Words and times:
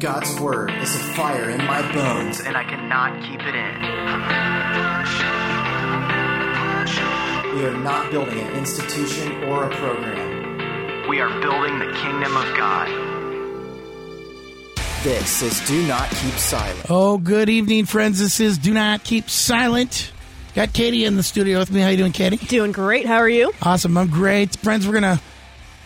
God's 0.00 0.40
word 0.40 0.70
is 0.76 0.94
a 0.96 0.98
fire 1.12 1.50
in 1.50 1.58
my 1.66 1.82
bones, 1.92 2.40
and 2.40 2.56
I 2.56 2.64
cannot 2.64 3.22
keep 3.22 3.38
it 3.42 3.54
in. 3.54 3.74
We 7.54 7.66
are 7.66 7.78
not 7.82 8.10
building 8.10 8.38
an 8.38 8.54
institution 8.54 9.44
or 9.44 9.70
a 9.70 9.76
program. 9.76 11.06
We 11.06 11.20
are 11.20 11.28
building 11.42 11.78
the 11.80 11.92
kingdom 11.98 12.34
of 12.34 12.56
God. 12.56 12.88
This 15.04 15.42
is 15.42 15.60
Do 15.68 15.86
Not 15.86 16.08
Keep 16.08 16.32
Silent. 16.32 16.86
Oh, 16.88 17.18
good 17.18 17.50
evening, 17.50 17.84
friends. 17.84 18.20
This 18.20 18.40
is 18.40 18.56
Do 18.56 18.72
Not 18.72 19.04
Keep 19.04 19.28
Silent. 19.28 20.12
Got 20.54 20.72
Katie 20.72 21.04
in 21.04 21.16
the 21.16 21.22
studio 21.22 21.58
with 21.58 21.70
me. 21.70 21.80
How 21.80 21.88
are 21.88 21.90
you 21.90 21.98
doing, 21.98 22.12
Katie? 22.12 22.38
Doing 22.38 22.72
great. 22.72 23.04
How 23.04 23.18
are 23.18 23.28
you? 23.28 23.52
Awesome. 23.60 23.98
I'm 23.98 24.08
great. 24.08 24.56
Friends, 24.60 24.86
we're 24.86 24.98
going 24.98 25.18
to 25.18 25.22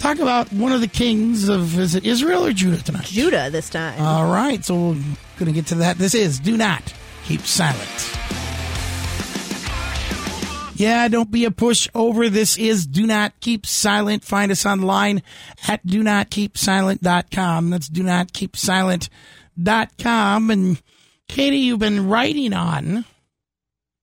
talk 0.04 0.18
about 0.18 0.52
one 0.52 0.70
of 0.70 0.82
the 0.82 0.86
kings 0.86 1.48
of, 1.48 1.78
is 1.78 1.94
it 1.94 2.04
Israel 2.04 2.44
or 2.44 2.52
Judah 2.52 2.82
tonight? 2.82 3.06
Judah 3.06 3.48
this 3.48 3.70
time. 3.70 3.98
All 4.02 4.30
right. 4.30 4.62
So 4.62 4.74
we're 4.74 4.94
going 5.38 5.46
to 5.46 5.52
get 5.52 5.68
to 5.68 5.76
that. 5.76 5.96
This 5.96 6.14
is 6.14 6.38
Do 6.38 6.58
Not 6.58 6.92
Keep 7.24 7.40
Silent. 7.40 8.10
Yeah, 10.76 11.08
don't 11.08 11.30
be 11.30 11.46
a 11.46 11.50
pushover. 11.50 12.28
This 12.28 12.58
is 12.58 12.86
Do 12.86 13.06
Not 13.06 13.32
Keep 13.40 13.64
Silent. 13.64 14.24
Find 14.24 14.52
us 14.52 14.66
online 14.66 15.22
at 15.66 15.86
do 15.86 16.02
not 16.02 16.28
keep 16.28 16.58
silent.com. 16.58 17.70
That's 17.70 17.88
do 17.88 18.02
not 18.02 18.34
keep 18.34 18.56
silent.com. 18.56 20.50
And 20.50 20.82
Katie, 21.28 21.56
you've 21.58 21.78
been 21.78 22.08
writing 22.10 22.52
on 22.52 23.06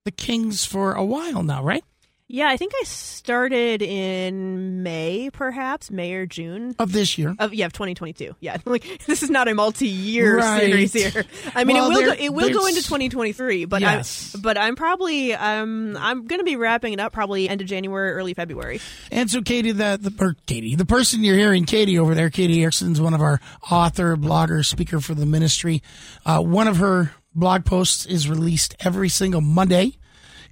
the 0.05 0.11
Kings 0.11 0.66
for 0.66 0.94
a 0.94 1.05
while 1.05 1.44
now, 1.44 1.61
right? 1.61 1.83
Yeah, 2.31 2.48
I 2.48 2.55
think 2.55 2.71
I 2.80 2.84
started 2.85 3.81
in 3.81 4.84
May, 4.84 5.30
perhaps 5.34 5.91
May 5.91 6.13
or 6.13 6.26
June 6.26 6.73
of 6.80 6.94
this 6.94 7.17
year. 7.17 7.35
Of 7.38 7.53
yeah, 7.53 7.66
of 7.66 7.73
2022. 7.73 8.35
Yeah, 8.39 8.55
like 8.66 9.05
this 9.05 9.22
is 9.22 9.30
not 9.30 9.49
a 9.49 9.53
multi-year 9.53 10.38
right. 10.38 10.62
series 10.62 10.94
here. 10.94 11.25
I 11.53 11.66
mean, 11.66 11.75
well, 11.75 11.91
it 11.91 11.94
will 11.94 12.05
go, 12.05 12.23
it 12.23 12.34
will 12.34 12.49
go 12.53 12.67
into 12.67 12.81
2023, 12.81 13.66
but 13.66 13.81
yes. 13.81 14.33
I'm 14.33 14.42
but 14.42 14.58
I'm 14.58 14.78
probably 14.78 15.33
um 15.33 15.97
I'm 15.97 16.25
going 16.25 16.39
to 16.39 16.45
be 16.45 16.55
wrapping 16.55 16.94
it 16.94 17.02
up 17.02 17.11
probably 17.11 17.50
end 17.50 17.59
of 17.59 17.67
January, 17.67 18.14
early 18.14 18.33
February. 18.33 18.80
And 19.11 19.30
so, 19.30 19.42
Katie, 19.42 19.73
the 19.73 20.00
the 20.02 20.14
or 20.23 20.38
Katie, 20.45 20.75
the 20.75 20.86
person 20.86 21.25
you're 21.25 21.38
hearing, 21.38 21.66
Katie 21.66 22.00
over 22.00 22.16
there, 22.16 22.30
Katie 22.30 22.61
Erickson's 22.61 23.02
one 23.02 23.14
of 23.14 23.22
our 23.22 23.42
author, 23.70 24.16
blogger, 24.16 24.66
speaker 24.66 25.02
for 25.02 25.14
the 25.14 25.25
ministry. 25.25 25.83
Uh, 26.25 26.39
one 26.39 26.70
of 26.70 26.77
her 26.77 27.11
blog 27.36 27.66
posts 27.66 28.05
is 28.05 28.30
released 28.30 28.75
every 28.80 29.09
single 29.09 29.42
Monday 29.42 29.98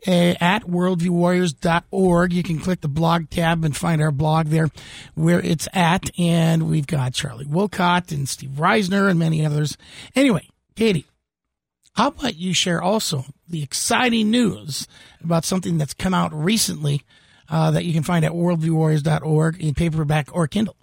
at 0.07 0.63
worldviewwarriors.org. 0.63 2.33
You 2.33 2.43
can 2.43 2.59
click 2.59 2.81
the 2.81 2.87
blog 2.87 3.29
tab 3.29 3.63
and 3.63 3.75
find 3.75 4.01
our 4.01 4.11
blog 4.11 4.47
there 4.47 4.69
where 5.15 5.39
it's 5.39 5.67
at. 5.73 6.09
And 6.19 6.69
we've 6.69 6.87
got 6.87 7.13
Charlie 7.13 7.45
Wolcott 7.45 8.11
and 8.11 8.27
Steve 8.27 8.51
Risner 8.51 9.09
and 9.09 9.19
many 9.19 9.45
others. 9.45 9.77
Anyway, 10.15 10.47
Katie, 10.75 11.05
how 11.93 12.07
about 12.07 12.37
you 12.37 12.53
share 12.53 12.81
also 12.81 13.25
the 13.47 13.63
exciting 13.63 14.31
news 14.31 14.87
about 15.23 15.43
something 15.43 15.77
that's 15.77 15.93
come 15.93 16.13
out 16.13 16.33
recently 16.33 17.03
uh, 17.49 17.71
that 17.71 17.85
you 17.85 17.93
can 17.93 18.03
find 18.03 18.23
at 18.23 18.31
worldviewwarriors.org 18.31 19.61
in 19.61 19.73
paperback 19.73 20.29
or 20.33 20.47
Kindle? 20.47 20.75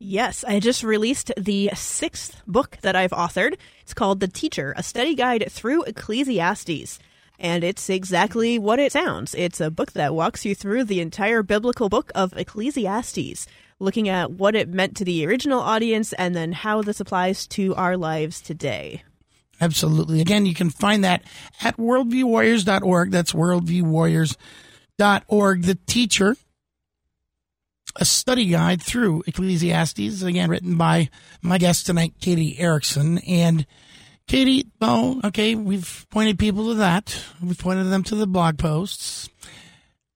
Yes, 0.00 0.44
I 0.46 0.60
just 0.60 0.84
released 0.84 1.32
the 1.36 1.70
sixth 1.74 2.40
book 2.46 2.78
that 2.82 2.94
I've 2.94 3.10
authored. 3.10 3.56
It's 3.80 3.94
called 3.94 4.20
The 4.20 4.28
Teacher, 4.28 4.72
a 4.76 4.82
study 4.82 5.16
guide 5.16 5.50
through 5.50 5.82
Ecclesiastes. 5.84 7.00
And 7.38 7.62
it's 7.62 7.88
exactly 7.88 8.58
what 8.58 8.80
it 8.80 8.92
sounds. 8.92 9.34
It's 9.34 9.60
a 9.60 9.70
book 9.70 9.92
that 9.92 10.14
walks 10.14 10.44
you 10.44 10.56
through 10.56 10.84
the 10.84 11.00
entire 11.00 11.42
biblical 11.42 11.88
book 11.88 12.10
of 12.14 12.36
Ecclesiastes, 12.36 13.46
looking 13.78 14.08
at 14.08 14.32
what 14.32 14.56
it 14.56 14.68
meant 14.68 14.96
to 14.96 15.04
the 15.04 15.24
original 15.24 15.60
audience 15.60 16.12
and 16.14 16.34
then 16.34 16.50
how 16.50 16.82
this 16.82 16.98
applies 16.98 17.46
to 17.48 17.76
our 17.76 17.96
lives 17.96 18.40
today. 18.40 19.04
Absolutely. 19.60 20.20
Again, 20.20 20.46
you 20.46 20.54
can 20.54 20.70
find 20.70 21.02
that 21.04 21.22
at 21.62 21.76
worldviewwarriors.org. 21.76 23.10
That's 23.10 23.32
worldviewwarriors.org. 23.32 25.62
The 25.62 25.78
teacher, 25.86 26.36
a 27.96 28.04
study 28.04 28.46
guide 28.46 28.82
through 28.82 29.24
Ecclesiastes, 29.26 30.22
again, 30.22 30.50
written 30.50 30.76
by 30.76 31.10
my 31.42 31.58
guest 31.58 31.86
tonight, 31.86 32.14
Katie 32.20 32.56
Erickson. 32.58 33.18
And 33.18 33.66
Katie, 34.28 34.66
oh, 34.82 35.20
okay, 35.24 35.54
we've 35.54 36.06
pointed 36.10 36.38
people 36.38 36.68
to 36.68 36.74
that. 36.74 37.18
We've 37.42 37.58
pointed 37.58 37.84
them 37.84 38.02
to 38.04 38.14
the 38.14 38.26
blog 38.26 38.58
posts. 38.58 39.30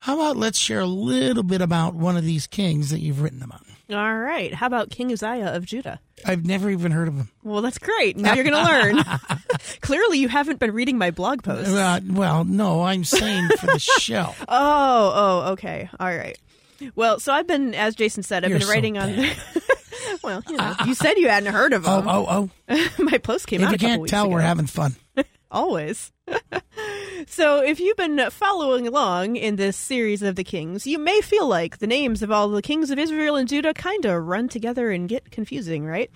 How 0.00 0.14
about 0.20 0.36
let's 0.36 0.58
share 0.58 0.80
a 0.80 0.86
little 0.86 1.42
bit 1.42 1.62
about 1.62 1.94
one 1.94 2.16
of 2.18 2.24
these 2.24 2.46
kings 2.46 2.90
that 2.90 3.00
you've 3.00 3.22
written 3.22 3.42
about? 3.42 3.62
All 3.90 4.16
right. 4.18 4.52
How 4.52 4.66
about 4.66 4.90
King 4.90 5.12
Uzziah 5.12 5.54
of 5.54 5.64
Judah? 5.64 6.00
I've 6.26 6.44
never 6.44 6.70
even 6.70 6.92
heard 6.92 7.08
of 7.08 7.14
him. 7.14 7.28
Well, 7.42 7.62
that's 7.62 7.78
great. 7.78 8.16
Now 8.16 8.34
you're 8.34 8.44
going 8.44 8.54
to 8.66 8.70
learn. 8.70 9.04
Clearly, 9.80 10.18
you 10.18 10.28
haven't 10.28 10.58
been 10.58 10.72
reading 10.72 10.98
my 10.98 11.10
blog 11.10 11.42
posts. 11.42 11.72
Uh, 11.72 12.00
well, 12.10 12.44
no, 12.44 12.82
I'm 12.82 13.04
saying 13.04 13.48
for 13.58 13.66
the 13.66 13.78
show. 14.00 14.34
oh, 14.48 15.12
oh, 15.48 15.52
okay. 15.52 15.88
All 15.98 16.14
right. 16.14 16.38
Well, 16.96 17.18
so 17.20 17.32
I've 17.32 17.46
been, 17.46 17.74
as 17.74 17.94
Jason 17.94 18.22
said, 18.22 18.44
I've 18.44 18.50
You're 18.50 18.58
been 18.60 18.68
writing 18.68 18.94
so 18.96 19.02
on. 19.02 19.30
Well, 20.22 20.42
you 20.48 20.56
know, 20.56 20.74
ah. 20.78 20.86
you 20.86 20.94
said 20.94 21.14
you 21.18 21.28
hadn't 21.28 21.52
heard 21.52 21.72
of 21.72 21.86
oh, 21.86 21.96
them. 21.96 22.08
Oh, 22.08 22.26
oh, 22.28 22.50
oh. 22.68 22.88
My 23.02 23.18
post 23.18 23.46
came 23.46 23.60
if 23.60 23.66
out. 23.66 23.72
you 23.72 23.78
can't 23.78 24.08
tell, 24.08 24.24
ago. 24.24 24.34
we're 24.34 24.40
having 24.40 24.66
fun. 24.66 24.96
Always. 25.50 26.12
so, 27.26 27.62
if 27.62 27.78
you've 27.78 27.96
been 27.96 28.30
following 28.30 28.86
along 28.86 29.36
in 29.36 29.56
this 29.56 29.76
series 29.76 30.22
of 30.22 30.36
the 30.36 30.44
kings, 30.44 30.86
you 30.86 30.98
may 30.98 31.20
feel 31.20 31.46
like 31.46 31.78
the 31.78 31.86
names 31.86 32.22
of 32.22 32.30
all 32.30 32.48
the 32.48 32.62
kings 32.62 32.90
of 32.90 32.98
Israel 32.98 33.36
and 33.36 33.48
Judah 33.48 33.74
kind 33.74 34.04
of 34.04 34.26
run 34.26 34.48
together 34.48 34.90
and 34.90 35.08
get 35.08 35.30
confusing, 35.30 35.84
right? 35.84 36.10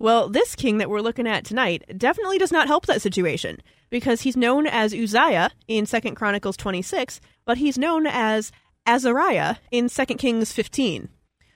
Well, 0.00 0.28
this 0.30 0.56
king 0.56 0.78
that 0.78 0.88
we're 0.88 1.02
looking 1.02 1.28
at 1.28 1.44
tonight 1.44 1.84
definitely 1.96 2.38
does 2.38 2.50
not 2.50 2.66
help 2.66 2.86
that 2.86 3.02
situation 3.02 3.58
because 3.90 4.22
he's 4.22 4.36
known 4.36 4.66
as 4.66 4.94
Uzziah 4.94 5.50
in 5.68 5.84
Second 5.84 6.14
Chronicles 6.14 6.56
26, 6.56 7.20
but 7.44 7.58
he's 7.58 7.76
known 7.76 8.06
as 8.06 8.50
Azariah 8.86 9.56
in 9.70 9.88
Second 9.88 10.16
Kings 10.16 10.52
15. 10.52 11.10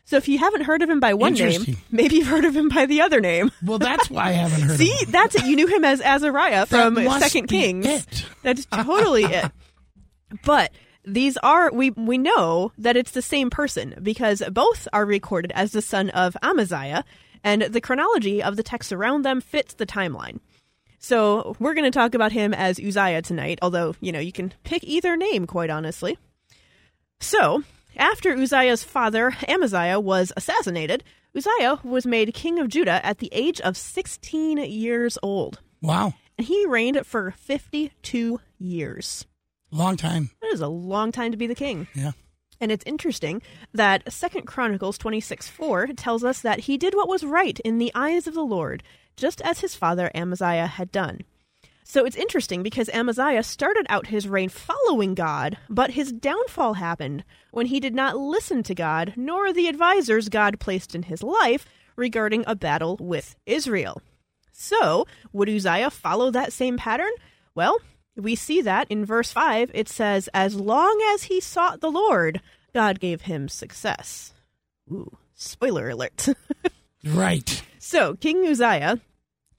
So 0.04 0.16
if 0.16 0.28
you 0.28 0.38
haven't 0.38 0.62
heard 0.62 0.82
of 0.82 0.90
him 0.90 1.00
by 1.00 1.14
one 1.14 1.32
name, 1.34 1.76
maybe 1.90 2.16
you've 2.16 2.26
heard 2.28 2.44
of 2.44 2.54
him 2.54 2.68
by 2.68 2.84
the 2.86 3.00
other 3.00 3.20
name. 3.20 3.50
Well, 3.64 3.78
that's 3.78 4.10
why 4.10 4.28
I 4.28 4.32
haven't 4.32 4.60
heard 4.62 4.78
See, 4.78 4.92
of 4.92 5.00
him. 5.00 5.10
that's 5.12 5.34
it. 5.34 5.46
You 5.46 5.56
knew 5.56 5.66
him 5.66 5.84
as 5.84 6.00
Azariah 6.02 6.66
from 6.66 6.96
Second 7.20 7.46
Kings. 7.48 7.86
it. 7.86 8.26
That's 8.42 8.66
totally 8.66 9.24
it. 9.24 9.50
But 10.44 10.72
these 11.06 11.36
are 11.38 11.70
we 11.72 11.90
we 11.90 12.18
know 12.18 12.72
that 12.78 12.96
it's 12.96 13.12
the 13.12 13.22
same 13.22 13.48
person 13.50 13.94
because 14.02 14.42
both 14.50 14.88
are 14.92 15.06
recorded 15.06 15.52
as 15.52 15.72
the 15.72 15.82
son 15.82 16.10
of 16.10 16.36
Amaziah, 16.42 17.04
and 17.42 17.62
the 17.62 17.80
chronology 17.80 18.42
of 18.42 18.56
the 18.56 18.62
texts 18.62 18.92
around 18.92 19.22
them 19.22 19.40
fits 19.40 19.74
the 19.74 19.86
timeline. 19.86 20.38
So 20.98 21.54
we're 21.58 21.74
going 21.74 21.84
to 21.84 21.90
talk 21.90 22.14
about 22.14 22.32
him 22.32 22.54
as 22.54 22.78
Uzziah 22.80 23.20
tonight, 23.20 23.58
although, 23.60 23.94
you 24.00 24.10
know, 24.10 24.20
you 24.20 24.32
can 24.32 24.54
pick 24.64 24.82
either 24.84 25.16
name, 25.18 25.46
quite 25.46 25.68
honestly. 25.68 26.16
So, 27.20 27.62
after 27.96 28.32
Uzziah's 28.32 28.84
father, 28.84 29.36
Amaziah, 29.48 30.00
was 30.00 30.32
assassinated, 30.36 31.04
Uzziah 31.36 31.80
was 31.82 32.06
made 32.06 32.32
king 32.34 32.58
of 32.58 32.68
Judah 32.68 33.04
at 33.04 33.18
the 33.18 33.28
age 33.32 33.60
of 33.60 33.76
16 33.76 34.58
years 34.58 35.18
old. 35.22 35.60
Wow. 35.82 36.14
And 36.38 36.46
he 36.46 36.66
reigned 36.66 37.06
for 37.06 37.32
52 37.32 38.40
years. 38.58 39.26
Long 39.70 39.96
time. 39.96 40.30
That 40.40 40.52
is 40.52 40.60
a 40.60 40.68
long 40.68 41.12
time 41.12 41.32
to 41.32 41.36
be 41.36 41.46
the 41.46 41.54
king. 41.54 41.88
Yeah. 41.94 42.12
And 42.60 42.70
it's 42.70 42.84
interesting 42.86 43.42
that 43.72 44.12
Second 44.12 44.46
Chronicles 44.46 44.96
26 44.98 45.48
4 45.48 45.88
tells 45.88 46.22
us 46.24 46.40
that 46.40 46.60
he 46.60 46.78
did 46.78 46.94
what 46.94 47.08
was 47.08 47.24
right 47.24 47.58
in 47.60 47.78
the 47.78 47.92
eyes 47.94 48.26
of 48.26 48.34
the 48.34 48.44
Lord, 48.44 48.82
just 49.16 49.40
as 49.42 49.60
his 49.60 49.74
father 49.74 50.10
Amaziah 50.14 50.66
had 50.66 50.92
done. 50.92 51.20
So 51.86 52.04
it's 52.06 52.16
interesting 52.16 52.62
because 52.62 52.88
Amaziah 52.88 53.42
started 53.42 53.86
out 53.90 54.06
his 54.06 54.26
reign 54.26 54.48
following 54.48 55.14
God, 55.14 55.58
but 55.68 55.90
his 55.90 56.12
downfall 56.12 56.74
happened 56.74 57.24
when 57.52 57.66
he 57.66 57.78
did 57.78 57.94
not 57.94 58.16
listen 58.16 58.62
to 58.64 58.74
God 58.74 59.12
nor 59.16 59.52
the 59.52 59.68
advisors 59.68 60.30
God 60.30 60.58
placed 60.58 60.94
in 60.94 61.04
his 61.04 61.22
life 61.22 61.66
regarding 61.94 62.42
a 62.46 62.56
battle 62.56 62.96
with 62.98 63.36
Israel. 63.46 64.00
So, 64.50 65.06
would 65.32 65.48
Uzziah 65.48 65.90
follow 65.90 66.30
that 66.30 66.52
same 66.52 66.78
pattern? 66.78 67.10
Well, 67.54 67.78
we 68.16 68.34
see 68.34 68.62
that 68.62 68.86
in 68.90 69.04
verse 69.04 69.30
5. 69.30 69.70
It 69.74 69.88
says, 69.88 70.28
As 70.32 70.54
long 70.54 70.98
as 71.12 71.24
he 71.24 71.40
sought 71.40 71.80
the 71.80 71.90
Lord, 71.90 72.40
God 72.72 72.98
gave 72.98 73.22
him 73.22 73.48
success. 73.48 74.32
Ooh, 74.90 75.16
spoiler 75.34 75.90
alert. 75.90 76.28
Right. 77.06 77.62
So, 77.78 78.14
King 78.14 78.46
Uzziah, 78.46 78.98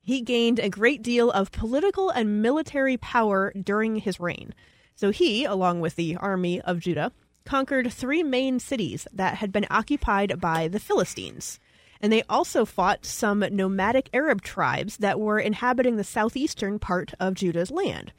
he 0.06 0.22
gained 0.22 0.60
a 0.60 0.70
great 0.70 1.02
deal 1.02 1.32
of 1.32 1.52
political 1.52 2.12
and 2.12 2.42
military 2.42 2.96
power 2.96 3.52
during 3.60 3.96
his 3.96 4.20
reign. 4.20 4.54
So, 4.96 5.10
he, 5.10 5.46
along 5.46 5.82
with 5.82 5.96
the 5.96 6.16
army 6.16 6.62
of 6.62 6.80
Judah, 6.80 7.12
conquered 7.44 7.92
three 7.92 8.22
main 8.22 8.60
cities 8.60 9.08
that 9.12 9.38
had 9.38 9.52
been 9.52 9.66
occupied 9.72 10.40
by 10.40 10.68
the 10.68 10.80
Philistines. 10.80 11.60
And 12.00 12.14
they 12.14 12.22
also 12.30 12.66
fought 12.66 13.06
some 13.06 13.40
nomadic 13.40 14.10
Arab 14.14 14.44
tribes 14.44 14.98
that 14.98 15.20
were 15.20 15.40
inhabiting 15.40 15.96
the 15.96 16.04
southeastern 16.04 16.78
part 16.78 17.14
of 17.20 17.34
Judah's 17.34 17.72
land. 17.72 18.14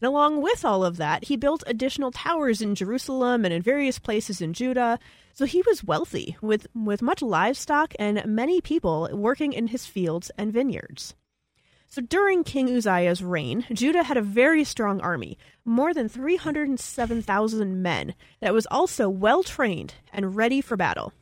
And 0.00 0.08
along 0.08 0.40
with 0.40 0.64
all 0.64 0.82
of 0.84 0.96
that, 0.96 1.24
he 1.24 1.36
built 1.36 1.62
additional 1.66 2.10
towers 2.10 2.62
in 2.62 2.74
Jerusalem 2.74 3.44
and 3.44 3.52
in 3.52 3.60
various 3.60 3.98
places 3.98 4.40
in 4.40 4.54
Judah. 4.54 4.98
So 5.38 5.44
he 5.44 5.62
was 5.68 5.84
wealthy, 5.84 6.36
with, 6.42 6.66
with 6.74 7.00
much 7.00 7.22
livestock 7.22 7.94
and 7.96 8.26
many 8.26 8.60
people 8.60 9.08
working 9.12 9.52
in 9.52 9.68
his 9.68 9.86
fields 9.86 10.32
and 10.36 10.52
vineyards. 10.52 11.14
So 11.88 12.02
during 12.02 12.42
King 12.42 12.68
Uzziah's 12.76 13.22
reign, 13.22 13.64
Judah 13.72 14.02
had 14.02 14.16
a 14.16 14.20
very 14.20 14.64
strong 14.64 15.00
army, 15.00 15.38
more 15.64 15.94
than 15.94 16.08
307,000 16.08 17.80
men, 17.80 18.16
that 18.40 18.52
was 18.52 18.66
also 18.66 19.08
well 19.08 19.44
trained 19.44 19.94
and 20.12 20.34
ready 20.34 20.60
for 20.60 20.76
battle. 20.76 21.12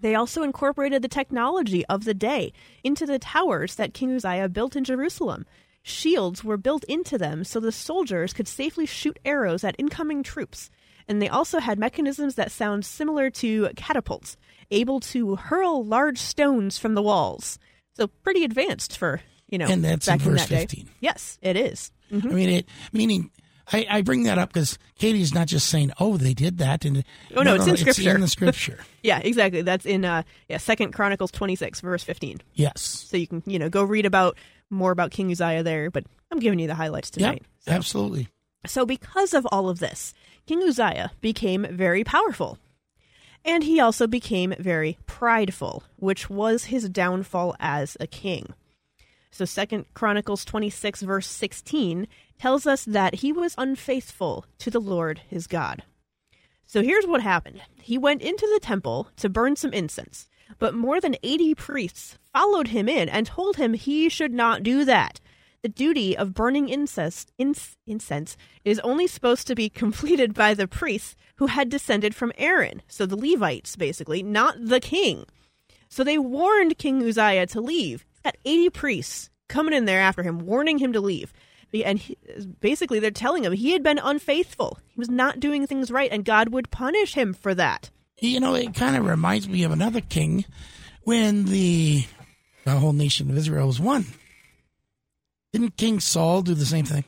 They 0.00 0.16
also 0.16 0.42
incorporated 0.42 1.02
the 1.02 1.08
technology 1.08 1.86
of 1.86 2.02
the 2.02 2.14
day 2.14 2.52
into 2.82 3.06
the 3.06 3.20
towers 3.20 3.76
that 3.76 3.94
King 3.94 4.12
Uzziah 4.16 4.48
built 4.48 4.74
in 4.74 4.82
Jerusalem. 4.82 5.46
Shields 5.84 6.42
were 6.42 6.56
built 6.56 6.82
into 6.88 7.16
them 7.16 7.44
so 7.44 7.60
the 7.60 7.70
soldiers 7.70 8.32
could 8.32 8.48
safely 8.48 8.86
shoot 8.86 9.20
arrows 9.24 9.62
at 9.62 9.76
incoming 9.78 10.24
troops. 10.24 10.68
And 11.08 11.22
they 11.22 11.28
also 11.28 11.60
had 11.60 11.78
mechanisms 11.78 12.34
that 12.34 12.50
sound 12.50 12.84
similar 12.84 13.30
to 13.30 13.68
catapults, 13.76 14.36
able 14.70 14.98
to 15.00 15.36
hurl 15.36 15.84
large 15.84 16.18
stones 16.18 16.78
from 16.78 16.94
the 16.94 17.02
walls. 17.02 17.58
So 17.94 18.08
pretty 18.08 18.42
advanced 18.44 18.98
for, 18.98 19.20
you 19.48 19.58
know, 19.58 19.66
And 19.66 19.84
that's 19.84 20.08
in 20.08 20.18
back 20.18 20.26
in 20.26 20.32
verse 20.32 20.42
that 20.42 20.48
day. 20.48 20.60
15. 20.62 20.88
Yes, 21.00 21.38
it 21.42 21.56
is. 21.56 21.90
I 22.12 22.16
mean, 22.16 22.48
it 22.48 22.68
meaning 22.92 23.30
I, 23.72 23.86
I 23.90 24.02
bring 24.02 24.24
that 24.24 24.38
up 24.38 24.52
because 24.52 24.78
Katie's 24.96 25.34
not 25.34 25.48
just 25.48 25.68
saying, 25.68 25.90
"Oh, 25.98 26.16
they 26.16 26.34
did 26.34 26.58
that," 26.58 26.84
and 26.84 27.04
Oh, 27.34 27.42
no, 27.42 27.54
it's 27.56 27.66
in 27.66 27.72
It's 27.72 27.80
Scripture. 27.82 28.14
in 28.14 28.20
the 28.20 28.28
scripture. 28.28 28.78
Yeah, 29.02 29.18
exactly. 29.18 29.62
That's 29.62 29.86
in 29.86 30.04
uh 30.04 30.22
yeah, 30.48 30.58
Second 30.58 30.92
Chronicles 30.92 31.30
26 31.32 31.80
verse 31.80 32.02
15. 32.04 32.40
yes. 32.54 32.80
So 32.80 33.16
you 33.16 33.26
can, 33.26 33.42
you 33.46 33.58
know, 33.58 33.68
go 33.68 33.82
read 33.84 34.06
about 34.06 34.36
more 34.70 34.90
about 34.92 35.10
King 35.12 35.30
Uzziah 35.32 35.62
there, 35.64 35.90
but 35.90 36.04
I'm 36.30 36.38
giving 36.40 36.58
you 36.58 36.66
the 36.68 36.74
highlights 36.74 37.10
tonight. 37.10 37.42
Yeah. 37.64 37.64
tonight. 37.64 37.76
Absolutely. 37.78 38.28
So, 38.66 38.84
because 38.84 39.34
of 39.34 39.46
all 39.52 39.68
of 39.68 39.78
this, 39.78 40.14
King 40.46 40.62
Uzziah 40.62 41.12
became 41.20 41.66
very 41.70 42.04
powerful. 42.04 42.58
And 43.44 43.62
he 43.62 43.78
also 43.78 44.06
became 44.06 44.54
very 44.58 44.98
prideful, 45.06 45.84
which 45.96 46.28
was 46.28 46.64
his 46.64 46.88
downfall 46.88 47.54
as 47.60 47.96
a 48.00 48.06
king. 48.06 48.54
So, 49.30 49.44
Second 49.44 49.86
Chronicles 49.94 50.44
26, 50.44 51.02
verse 51.02 51.26
16, 51.26 52.08
tells 52.38 52.66
us 52.66 52.84
that 52.84 53.16
he 53.16 53.32
was 53.32 53.54
unfaithful 53.56 54.46
to 54.58 54.70
the 54.70 54.80
Lord 54.80 55.20
his 55.28 55.46
God. 55.46 55.82
So, 56.66 56.82
here's 56.82 57.06
what 57.06 57.22
happened 57.22 57.60
he 57.80 57.98
went 57.98 58.22
into 58.22 58.48
the 58.52 58.60
temple 58.60 59.08
to 59.16 59.28
burn 59.28 59.54
some 59.56 59.72
incense, 59.72 60.28
but 60.58 60.74
more 60.74 61.00
than 61.00 61.16
80 61.22 61.54
priests 61.54 62.18
followed 62.32 62.68
him 62.68 62.88
in 62.88 63.08
and 63.08 63.26
told 63.26 63.56
him 63.56 63.74
he 63.74 64.08
should 64.08 64.32
not 64.32 64.62
do 64.62 64.84
that. 64.84 65.20
The 65.62 65.68
duty 65.68 66.16
of 66.16 66.34
burning 66.34 66.68
incense, 66.68 67.26
incense 67.38 68.36
is 68.64 68.78
only 68.80 69.06
supposed 69.06 69.46
to 69.46 69.54
be 69.54 69.68
completed 69.68 70.34
by 70.34 70.54
the 70.54 70.68
priests 70.68 71.16
who 71.36 71.46
had 71.46 71.68
descended 71.68 72.14
from 72.14 72.32
Aaron, 72.38 72.82
so 72.88 73.06
the 73.06 73.16
Levites, 73.16 73.76
basically, 73.76 74.22
not 74.22 74.56
the 74.60 74.80
king. 74.80 75.26
So 75.88 76.04
they 76.04 76.18
warned 76.18 76.78
King 76.78 77.02
Uzziah 77.02 77.46
to 77.48 77.60
leave. 77.60 78.04
Got 78.24 78.36
80 78.44 78.70
priests 78.70 79.30
coming 79.48 79.74
in 79.74 79.84
there 79.84 80.00
after 80.00 80.22
him, 80.22 80.40
warning 80.40 80.78
him 80.78 80.92
to 80.92 81.00
leave. 81.00 81.32
And 81.84 81.98
he, 81.98 82.16
basically, 82.60 83.00
they're 83.00 83.10
telling 83.10 83.44
him 83.44 83.52
he 83.52 83.72
had 83.72 83.82
been 83.82 84.00
unfaithful. 84.02 84.78
He 84.88 84.98
was 84.98 85.10
not 85.10 85.40
doing 85.40 85.66
things 85.66 85.90
right, 85.90 86.10
and 86.10 86.24
God 86.24 86.50
would 86.50 86.70
punish 86.70 87.14
him 87.14 87.34
for 87.34 87.54
that. 87.54 87.90
You 88.18 88.40
know, 88.40 88.54
it 88.54 88.74
kind 88.74 88.96
of 88.96 89.04
reminds 89.04 89.48
me 89.48 89.62
of 89.62 89.72
another 89.72 90.00
king 90.00 90.46
when 91.02 91.44
the 91.44 92.04
the 92.64 92.72
whole 92.72 92.92
nation 92.92 93.30
of 93.30 93.36
Israel 93.36 93.66
was 93.66 93.78
one. 93.78 94.06
Didn't 95.58 95.76
King 95.76 96.00
Saul 96.00 96.42
do 96.42 96.52
the 96.54 96.66
same 96.66 96.84
thing? 96.84 97.04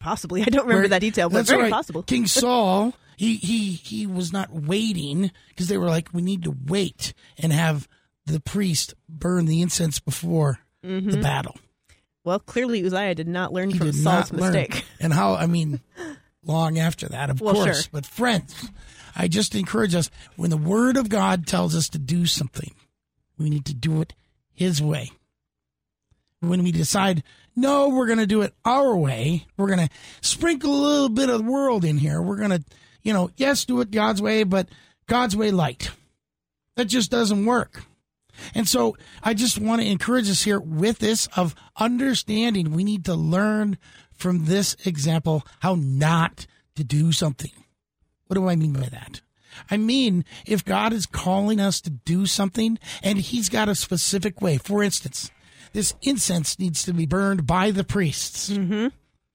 Possibly. 0.00 0.42
I 0.42 0.46
don't 0.46 0.62
remember 0.62 0.82
Where- 0.82 0.88
that 0.88 1.00
detail, 1.00 1.28
but 1.28 1.36
That's 1.38 1.50
very 1.50 1.62
right. 1.64 1.72
possible. 1.72 2.02
King 2.02 2.26
Saul, 2.26 2.94
he 3.16 3.36
he 3.36 3.72
he 3.72 4.06
was 4.06 4.32
not 4.32 4.50
waiting 4.52 5.30
because 5.50 5.68
they 5.68 5.78
were 5.78 5.88
like, 5.88 6.08
we 6.12 6.22
need 6.22 6.42
to 6.44 6.56
wait 6.66 7.12
and 7.38 7.52
have 7.52 7.86
the 8.26 8.40
priest 8.40 8.94
burn 9.08 9.46
the 9.46 9.60
incense 9.62 10.00
before 10.00 10.58
Mm-hmm. 10.84 11.10
the 11.10 11.18
battle. 11.18 11.56
Well, 12.24 12.38
clearly 12.38 12.82
Uzziah 12.84 13.14
did 13.14 13.28
not 13.28 13.52
learn 13.52 13.70
He 13.70 13.76
from 13.78 13.92
Saul's 13.92 14.32
not 14.32 14.40
learn. 14.40 14.52
mistake. 14.54 14.84
And 14.98 15.12
how? 15.12 15.34
I 15.34 15.46
mean, 15.46 15.80
long 16.44 16.78
after 16.78 17.06
that, 17.10 17.28
of 17.30 17.40
Well, 17.42 17.54
course. 17.54 17.82
sure. 17.82 17.90
But 17.92 18.06
friends, 18.06 18.68
I 19.14 19.28
just 19.28 19.54
encourage 19.54 19.94
us 19.94 20.08
when 20.36 20.48
the 20.48 20.56
Word 20.56 20.96
of 20.96 21.10
God 21.10 21.46
tells 21.46 21.76
us 21.76 21.90
to 21.90 21.98
do 21.98 22.24
something, 22.24 22.74
we 23.38 23.50
need 23.50 23.66
to 23.66 23.74
do 23.74 24.00
it 24.00 24.14
His 24.54 24.80
way. 24.82 25.10
When 26.40 26.62
we 26.62 26.72
decide, 26.72 27.22
no, 27.54 27.90
we're 27.90 28.06
going 28.06 28.18
to 28.18 28.26
do 28.26 28.42
it 28.42 28.54
our 28.64 28.96
way, 28.96 29.46
we're 29.56 29.66
going 29.66 29.86
to 29.86 29.94
sprinkle 30.22 30.70
a 30.70 30.86
little 30.86 31.08
bit 31.08 31.28
of 31.28 31.44
the 31.44 31.50
world 31.50 31.84
in 31.84 31.98
here. 31.98 32.22
We're 32.22 32.36
going 32.36 32.50
to, 32.50 32.64
you 33.02 33.12
know, 33.12 33.30
yes, 33.36 33.64
do 33.64 33.80
it 33.80 33.90
God's 33.90 34.22
way, 34.22 34.44
but 34.44 34.68
God's 35.06 35.36
way 35.36 35.50
light. 35.50 35.90
That 36.76 36.86
just 36.86 37.10
doesn't 37.10 37.44
work. 37.44 37.84
And 38.54 38.66
so 38.66 38.96
I 39.22 39.34
just 39.34 39.58
want 39.58 39.82
to 39.82 39.88
encourage 39.88 40.30
us 40.30 40.42
here 40.42 40.60
with 40.60 40.98
this 40.98 41.26
of 41.36 41.54
understanding 41.76 42.72
we 42.72 42.84
need 42.84 43.04
to 43.04 43.14
learn 43.14 43.76
from 44.14 44.46
this 44.46 44.76
example 44.84 45.46
how 45.60 45.76
not 45.78 46.46
to 46.76 46.84
do 46.84 47.12
something. 47.12 47.52
What 48.26 48.34
do 48.34 48.48
I 48.48 48.56
mean 48.56 48.72
by 48.72 48.86
that? 48.86 49.20
I 49.70 49.76
mean, 49.76 50.24
if 50.46 50.64
God 50.64 50.92
is 50.92 51.06
calling 51.06 51.60
us 51.60 51.80
to 51.82 51.90
do 51.90 52.24
something 52.24 52.78
and 53.02 53.18
he's 53.18 53.48
got 53.48 53.68
a 53.68 53.74
specific 53.74 54.40
way, 54.40 54.56
for 54.56 54.82
instance, 54.82 55.30
this 55.72 55.94
incense 56.02 56.58
needs 56.58 56.84
to 56.84 56.92
be 56.92 57.06
burned 57.06 57.46
by 57.46 57.70
the 57.70 57.84
priests. 57.84 58.50
Mm-hmm. 58.50 58.88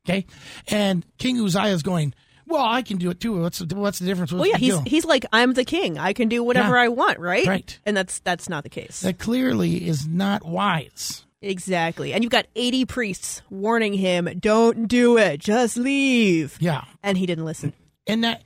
Okay. 0.07 0.25
And 0.67 1.05
King 1.17 1.39
Uzziah 1.43 1.73
is 1.73 1.81
going, 1.83 2.13
well, 2.47 2.63
I 2.63 2.83
can 2.83 2.97
do 2.97 3.09
it 3.09 3.19
too. 3.19 3.41
What's 3.41 3.57
the, 3.59 3.75
what's 3.75 3.97
the 3.99 4.05
difference? 4.05 4.31
Well, 4.31 4.45
yeah, 4.45 4.57
he's 4.57 4.73
deal?" 4.73 4.83
he's 4.85 5.05
like 5.05 5.25
I'm 5.33 5.53
the 5.53 5.65
king. 5.65 5.97
I 5.97 6.13
can 6.13 6.29
do 6.29 6.43
whatever 6.43 6.75
Yeah. 6.75 6.83
I 6.83 6.87
want, 6.89 7.19
right? 7.19 7.47
Right. 7.47 7.79
And 7.85 7.97
that's 7.97 8.19
that's 8.19 8.47
not 8.47 8.63
the 8.63 8.69
case. 8.69 8.99
that 9.01 9.17
clearly 9.17 9.87
is 9.87 10.07
not 10.07 10.45
wise. 10.45 11.25
exactly. 11.41 12.13
And 12.13 12.23
you've 12.23 12.31
got 12.31 12.45
80 12.55 12.85
priests 12.85 13.41
warning 13.49 13.93
him, 13.93 14.29
"Don't 14.39 14.87
do 14.87 15.17
it. 15.17 15.39
Just 15.39 15.75
leave." 15.75 16.57
Yeah. 16.59 16.83
And 17.01 17.17
he 17.17 17.25
didn't 17.25 17.45
listen. 17.45 17.73
And 18.05 18.23
that, 18.23 18.43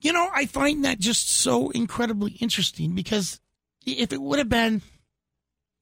you 0.00 0.12
know, 0.12 0.28
I 0.34 0.46
find 0.46 0.84
that 0.84 0.98
just 0.98 1.30
so 1.30 1.70
incredibly 1.70 2.32
interesting 2.32 2.96
because 2.96 3.40
if 3.86 4.12
it 4.12 4.20
would 4.20 4.40
have 4.40 4.48
been, 4.48 4.82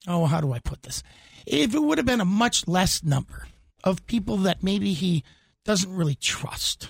oh, 0.07 0.25
how 0.25 0.39
do 0.39 0.51
I 0.53 0.59
put 0.59 0.83
this? 0.83 1.01
If 1.45 1.73
it 1.73 1.79
would 1.79 1.97
have 1.97 2.07
been 2.07 2.21
a 2.21 2.25
much 2.25 2.67
less 2.67 3.03
number 3.03 3.47
of 3.83 4.05
people 4.07 4.37
that 4.37 4.63
maybe 4.63 4.93
he 4.93 5.23
doesn't 5.65 5.93
really 5.93 6.15
trust, 6.15 6.89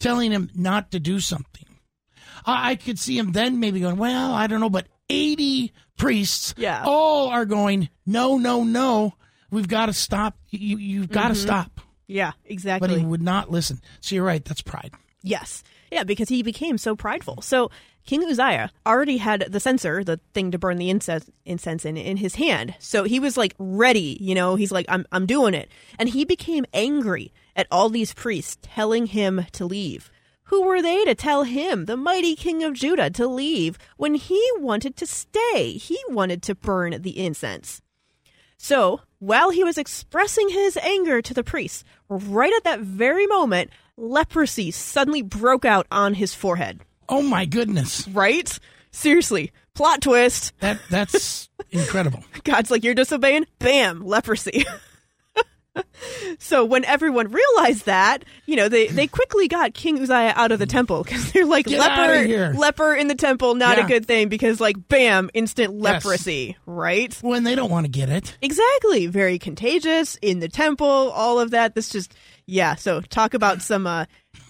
telling 0.00 0.30
him 0.30 0.50
not 0.54 0.90
to 0.92 1.00
do 1.00 1.20
something, 1.20 1.66
I, 2.44 2.70
I 2.70 2.74
could 2.76 2.98
see 2.98 3.18
him 3.18 3.32
then 3.32 3.60
maybe 3.60 3.80
going, 3.80 3.96
well, 3.96 4.32
I 4.32 4.46
don't 4.46 4.60
know, 4.60 4.70
but 4.70 4.86
80 5.08 5.72
priests 5.96 6.54
Yeah. 6.56 6.82
all 6.84 7.28
are 7.28 7.44
going, 7.44 7.88
no, 8.06 8.38
no, 8.38 8.64
no, 8.64 9.14
we've 9.50 9.68
got 9.68 9.86
to 9.86 9.92
stop. 9.92 10.36
You, 10.50 10.78
you've 10.78 11.10
got 11.10 11.28
to 11.28 11.34
mm-hmm. 11.34 11.42
stop. 11.42 11.80
Yeah, 12.06 12.32
exactly. 12.44 12.88
But 12.88 12.98
he 12.98 13.04
would 13.04 13.22
not 13.22 13.50
listen. 13.50 13.80
So 14.00 14.14
you're 14.14 14.24
right. 14.24 14.44
That's 14.44 14.62
pride. 14.62 14.92
Yes. 15.22 15.62
Yeah, 15.92 16.04
because 16.04 16.28
he 16.28 16.42
became 16.42 16.78
so 16.78 16.96
prideful. 16.96 17.42
So 17.42 17.70
King 18.08 18.24
Uzziah 18.24 18.72
already 18.86 19.18
had 19.18 19.52
the 19.52 19.60
censer, 19.60 20.02
the 20.02 20.18
thing 20.32 20.50
to 20.52 20.58
burn 20.58 20.78
the 20.78 20.88
incense, 20.88 21.28
incense 21.44 21.84
in, 21.84 21.98
in 21.98 22.16
his 22.16 22.36
hand. 22.36 22.74
So 22.78 23.04
he 23.04 23.20
was 23.20 23.36
like 23.36 23.54
ready, 23.58 24.16
you 24.18 24.34
know, 24.34 24.54
he's 24.54 24.72
like, 24.72 24.86
I'm, 24.88 25.04
I'm 25.12 25.26
doing 25.26 25.52
it. 25.52 25.70
And 25.98 26.08
he 26.08 26.24
became 26.24 26.64
angry 26.72 27.34
at 27.54 27.66
all 27.70 27.90
these 27.90 28.14
priests 28.14 28.56
telling 28.62 29.08
him 29.08 29.44
to 29.52 29.66
leave. 29.66 30.10
Who 30.44 30.62
were 30.62 30.80
they 30.80 31.04
to 31.04 31.14
tell 31.14 31.42
him, 31.42 31.84
the 31.84 31.98
mighty 31.98 32.34
king 32.34 32.64
of 32.64 32.72
Judah, 32.72 33.10
to 33.10 33.26
leave 33.26 33.76
when 33.98 34.14
he 34.14 34.42
wanted 34.56 34.96
to 34.96 35.06
stay? 35.06 35.72
He 35.72 35.98
wanted 36.08 36.42
to 36.44 36.54
burn 36.54 37.02
the 37.02 37.22
incense. 37.22 37.82
So, 38.56 39.02
while 39.18 39.50
he 39.50 39.62
was 39.62 39.76
expressing 39.76 40.48
his 40.48 40.78
anger 40.78 41.20
to 41.20 41.34
the 41.34 41.44
priests, 41.44 41.84
right 42.08 42.54
at 42.56 42.64
that 42.64 42.80
very 42.80 43.26
moment, 43.26 43.68
leprosy 43.98 44.70
suddenly 44.70 45.20
broke 45.20 45.66
out 45.66 45.86
on 45.90 46.14
his 46.14 46.34
forehead. 46.34 46.80
Oh 47.08 47.22
my 47.22 47.44
goodness. 47.46 48.06
Right? 48.08 48.58
Seriously. 48.90 49.52
Plot 49.74 50.02
twist. 50.02 50.52
That 50.60 50.80
that's 50.90 51.48
incredible. 51.70 52.24
God's 52.44 52.70
like, 52.70 52.84
you're 52.84 52.94
disobeying? 52.94 53.46
Bam, 53.60 54.04
leprosy. 54.04 54.64
so 56.38 56.64
when 56.64 56.84
everyone 56.84 57.30
realized 57.30 57.86
that, 57.86 58.24
you 58.46 58.56
know, 58.56 58.68
they, 58.68 58.88
they 58.88 59.06
quickly 59.06 59.46
got 59.48 59.74
King 59.74 60.00
Uzziah 60.00 60.32
out 60.34 60.50
of 60.52 60.58
the 60.58 60.66
temple 60.66 61.04
because 61.04 61.30
they're 61.32 61.46
like, 61.46 61.66
Get 61.66 61.78
leper, 61.78 62.54
leper 62.54 62.94
in 62.94 63.06
the 63.08 63.14
temple, 63.14 63.54
not 63.54 63.78
a 63.78 63.84
good 63.84 64.06
thing 64.06 64.28
because 64.28 64.60
like, 64.60 64.88
bam, 64.88 65.30
instant 65.34 65.74
Yes. 65.74 66.04
leprosy, 66.04 66.56
right? 66.66 67.16
When 67.20 67.44
they 67.44 67.54
don't 67.54 67.70
want 67.70 67.84
to 67.86 67.90
get 67.90 68.08
it. 68.08 68.36
Exactly. 68.42 69.06
Very 69.06 69.38
contagious 69.38 70.16
in 70.20 70.40
the 70.40 70.48
temple, 70.48 70.86
all 70.86 71.38
of 71.38 71.52
that. 71.52 71.74
This 71.74 71.90
just, 71.90 72.14
yeah. 72.46 72.74
So 72.74 73.00
talk 73.00 73.34
about 73.34 73.62
some 73.62 73.86
uh, 73.86 74.06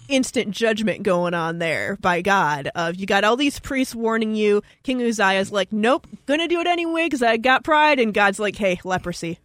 instant 0.08 0.50
judgment 0.50 1.02
going 1.02 1.34
on 1.34 1.58
there 1.58 1.96
by 2.00 2.22
God. 2.22 2.70
Of 2.74 2.96
you 2.96 3.06
got 3.06 3.24
all 3.24 3.36
these 3.36 3.60
priests 3.60 3.94
warning 3.94 4.34
you. 4.34 4.62
King 4.82 5.02
Uzziah's 5.02 5.52
like, 5.52 5.72
nope, 5.72 6.06
gonna 6.26 6.48
do 6.48 6.60
it 6.60 6.66
anyway 6.66 7.04
because 7.06 7.22
I 7.22 7.36
got 7.36 7.64
pride. 7.64 8.00
And 8.00 8.12
God's 8.14 8.38
like, 8.38 8.56
hey, 8.56 8.80
leprosy. 8.84 9.38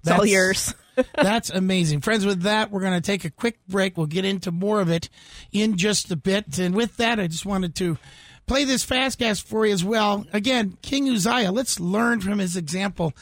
It's 0.00 0.10
all 0.10 0.26
yours. 0.26 0.74
That's 1.14 1.50
amazing. 1.50 2.00
Friends, 2.02 2.26
with 2.26 2.42
that, 2.42 2.70
we're 2.70 2.82
to 2.82 3.00
take 3.00 3.24
a 3.24 3.30
quick 3.30 3.58
break. 3.68 3.96
We'll 3.96 4.06
get 4.06 4.24
into 4.24 4.52
more 4.52 4.80
of 4.80 4.90
it 4.90 5.08
in 5.52 5.76
just 5.76 6.10
a 6.10 6.16
bit. 6.16 6.58
And 6.58 6.74
with 6.74 6.96
that, 6.98 7.18
I 7.18 7.26
just 7.26 7.46
wanted 7.46 7.74
to 7.76 7.98
play 8.46 8.64
this 8.64 8.84
fast 8.84 9.18
cast 9.18 9.46
for 9.46 9.66
you 9.66 9.72
as 9.72 9.82
well. 9.84 10.26
Again, 10.32 10.76
King 10.82 11.08
Uzziah, 11.08 11.50
let's 11.52 11.80
learn 11.80 12.20
from 12.20 12.38
his 12.38 12.56
example. 12.56 13.12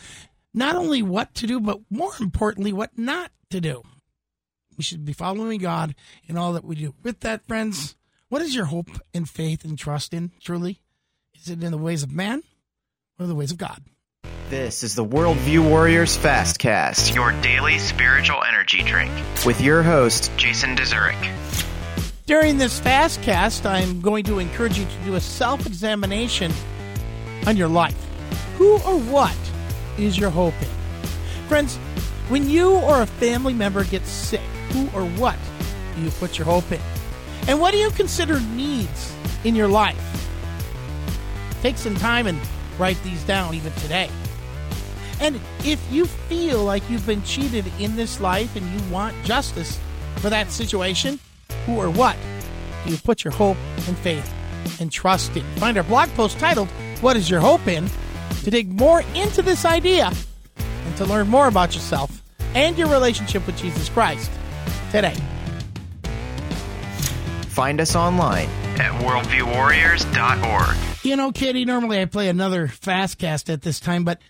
not 0.55 0.77
only 0.77 1.03
what 1.03 1.35
to 1.37 1.47
do, 1.47 1.61
but 1.61 1.81
more 1.91 2.13
importantly, 2.21 2.73
what 2.73 2.91
not 2.99 3.31
to 3.51 3.61
do. 3.61 3.83
We 4.77 4.85
should 4.85 5.05
be 5.05 5.13
following 5.13 5.59
God 5.59 5.95
in 6.27 6.37
all 6.37 6.53
that 6.55 6.65
we 6.65 6.77
do. 6.77 6.95
With 7.03 7.21
that, 7.21 7.47
friends, 7.47 7.97
what 8.29 8.43
is 8.43 8.55
your 8.55 8.67
hope 8.67 8.89
and 9.13 9.29
faith 9.29 9.65
and 9.65 9.79
trust 9.79 10.15
in, 10.15 10.33
truly? 10.41 10.81
Is 11.35 11.51
it 11.51 11.63
in 11.63 11.71
the 11.71 11.79
ways 11.79 12.03
of 12.03 12.13
man 12.13 12.43
or 13.19 13.27
the 13.27 13.35
ways 13.35 13.53
of 13.53 13.59
God? 13.59 13.83
This 14.49 14.83
is 14.83 14.95
the 14.95 15.05
Worldview 15.05 15.67
Warriors 15.67 16.17
Fastcast, 16.17 17.15
your 17.15 17.33
daily 17.41 17.79
spiritual 17.79 18.43
energy 18.45 18.83
drink, 18.83 19.11
with 19.47 19.61
your 19.61 19.83
host, 19.83 20.31
Jason 20.37 20.77
Dezurik. 20.77 21.17
During 22.27 22.59
this 22.59 22.79
fast 22.79 23.23
cast, 23.23 23.67
I'm 23.67 24.01
going 24.01 24.25
to 24.25 24.39
encourage 24.39 24.79
you 24.79 24.85
to 24.85 25.05
do 25.05 25.15
a 25.15 25.21
self 25.21 25.67
examination 25.67 26.53
on 27.47 27.57
your 27.57 27.69
life. 27.69 27.97
Who 28.57 28.75
or 28.75 28.99
what 28.99 29.37
is 29.99 30.19
your 30.19 30.31
hope 30.31 30.55
in? 30.61 30.69
Friends, 31.49 31.77
when 32.29 32.49
you 32.49 32.77
or 32.77 33.03
a 33.03 33.07
family 33.07 33.55
member 33.55 33.85
gets 33.85 34.09
sick, 34.09 34.41
who 34.73 34.89
or 34.99 35.05
what 35.19 35.37
do 35.95 36.03
you 36.03 36.11
put 36.11 36.39
your 36.39 36.47
hope 36.47 36.71
in? 36.73 36.81
And 37.49 37.61
what 37.61 37.73
do 37.73 37.79
you 37.79 37.91
consider 37.91 38.41
needs 38.41 39.13
in 39.45 39.55
your 39.55 39.69
life? 39.69 39.99
Take 41.61 41.77
some 41.79 41.95
time 41.97 42.27
and 42.27 42.39
write 42.79 43.03
these 43.03 43.23
down 43.25 43.55
even 43.55 43.73
today. 43.75 44.09
And 45.21 45.41
if 45.65 45.81
you 45.93 46.07
feel 46.07 46.65
like 46.65 46.89
you've 46.91 47.07
been 47.07 47.23
cheated 47.23 47.65
in 47.79 47.97
this 47.97 48.21
life 48.21 48.57
and 48.57 48.67
you 48.73 48.93
want 48.93 49.15
justice 49.25 49.79
for 50.17 50.31
that 50.31 50.51
situation, 50.51 51.21
who 51.67 51.77
or 51.77 51.91
what 51.91 52.17
do 52.85 52.91
you 52.91 52.99
put 52.99 53.23
your 53.23 53.33
hope 53.33 53.57
and 53.87 53.97
faith 53.99 54.33
and 54.81 54.91
trust 54.91 55.37
in? 55.37 55.45
Find 55.57 55.77
our 55.77 55.85
blog 55.85 56.09
post 56.11 56.39
titled, 56.39 56.69
What 57.01 57.17
is 57.17 57.31
Your 57.31 57.41
Hope 57.41 57.67
in? 57.69 57.89
to 58.43 58.51
dig 58.51 58.73
more 58.73 59.03
into 59.15 59.43
this 59.43 59.65
idea 59.65 60.13
and 60.57 60.97
to 60.97 61.05
learn 61.05 61.29
more 61.29 61.47
about 61.47 61.75
yourself 61.75 62.23
and 62.55 62.77
your 62.77 62.89
relationship 62.89 63.47
with 63.47 63.57
Jesus 63.57 63.89
Christ 63.89 64.31
today. 64.93 65.15
Find 67.49 67.81
us 67.81 67.97
online 67.97 68.49
at 68.79 68.93
worldviewwarriors.org. 69.03 70.77
You 71.05 71.17
know, 71.17 71.33
Kitty, 71.33 71.65
normally 71.65 72.01
I 72.01 72.05
play 72.05 72.29
another 72.29 72.69
Fastcast 72.69 73.53
at 73.53 73.63
this 73.63 73.81
time, 73.81 74.05
but 74.05 74.21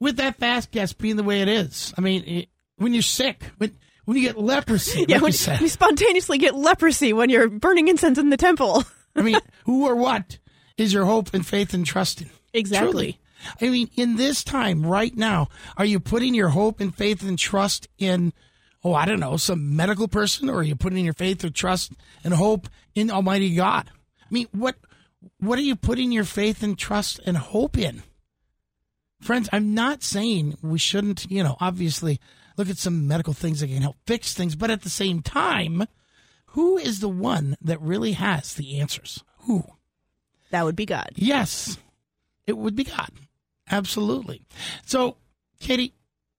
with 0.00 0.16
that 0.16 0.40
Fastcast 0.40 0.98
being 0.98 1.16
the 1.16 1.22
way 1.22 1.42
it 1.42 1.48
is, 1.48 1.92
I 1.96 2.00
mean, 2.00 2.24
it, 2.24 2.48
when 2.76 2.94
you're 2.94 3.02
sick, 3.02 3.44
when 3.58 3.76
when 4.04 4.16
you 4.16 4.22
get 4.24 4.38
leprosy, 4.38 5.04
Yeah, 5.08 5.16
like 5.16 5.22
when 5.22 5.32
you 5.32 5.36
said, 5.38 5.60
you 5.60 5.68
spontaneously 5.68 6.38
get 6.38 6.56
leprosy 6.56 7.12
when 7.12 7.30
you're 7.30 7.48
burning 7.48 7.88
incense 7.88 8.18
in 8.18 8.30
the 8.30 8.36
temple. 8.36 8.82
I 9.16 9.22
mean, 9.22 9.38
who 9.64 9.86
or 9.86 9.94
what 9.94 10.38
is 10.76 10.92
your 10.92 11.04
hope 11.04 11.34
and 11.34 11.46
faith 11.46 11.74
and 11.74 11.86
trust 11.86 12.22
in? 12.22 12.30
Exactly. 12.52 12.90
Truly. 12.90 13.18
I 13.60 13.70
mean, 13.70 13.90
in 13.96 14.16
this 14.16 14.42
time 14.44 14.84
right 14.84 15.14
now, 15.16 15.48
are 15.76 15.84
you 15.84 16.00
putting 16.00 16.34
your 16.34 16.48
hope 16.48 16.80
and 16.80 16.94
faith 16.94 17.22
and 17.22 17.38
trust 17.38 17.88
in, 17.98 18.32
oh, 18.84 18.94
I 18.94 19.04
don't 19.04 19.20
know, 19.20 19.36
some 19.36 19.76
medical 19.76 20.08
person, 20.08 20.48
or 20.48 20.56
are 20.56 20.62
you 20.62 20.76
putting 20.76 21.04
your 21.04 21.14
faith 21.14 21.44
or 21.44 21.50
trust 21.50 21.92
and 22.24 22.34
hope 22.34 22.68
in 22.94 23.10
Almighty 23.10 23.54
God? 23.54 23.90
I 24.20 24.26
mean, 24.30 24.48
what 24.52 24.76
what 25.38 25.58
are 25.58 25.62
you 25.62 25.76
putting 25.76 26.10
your 26.10 26.24
faith 26.24 26.62
and 26.62 26.76
trust 26.76 27.20
and 27.24 27.36
hope 27.36 27.78
in? 27.78 28.02
Friends, 29.20 29.48
I'm 29.52 29.72
not 29.72 30.02
saying 30.02 30.58
we 30.62 30.78
shouldn't, 30.78 31.30
you 31.30 31.44
know, 31.44 31.56
obviously 31.60 32.18
look 32.56 32.68
at 32.68 32.78
some 32.78 33.06
medical 33.06 33.32
things 33.32 33.60
that 33.60 33.68
can 33.68 33.82
help 33.82 33.96
fix 34.04 34.34
things, 34.34 34.56
but 34.56 34.70
at 34.70 34.82
the 34.82 34.90
same 34.90 35.22
time, 35.22 35.84
who 36.46 36.76
is 36.76 37.00
the 37.00 37.08
one 37.08 37.56
that 37.60 37.80
really 37.80 38.12
has 38.12 38.54
the 38.54 38.80
answers? 38.80 39.22
Who? 39.42 39.64
That 40.50 40.64
would 40.64 40.76
be 40.76 40.86
God. 40.86 41.10
Yes, 41.14 41.78
it 42.46 42.56
would 42.56 42.74
be 42.74 42.84
God. 42.84 43.10
Absolutely. 43.70 44.42
So, 44.84 45.16
Katie, 45.60 45.94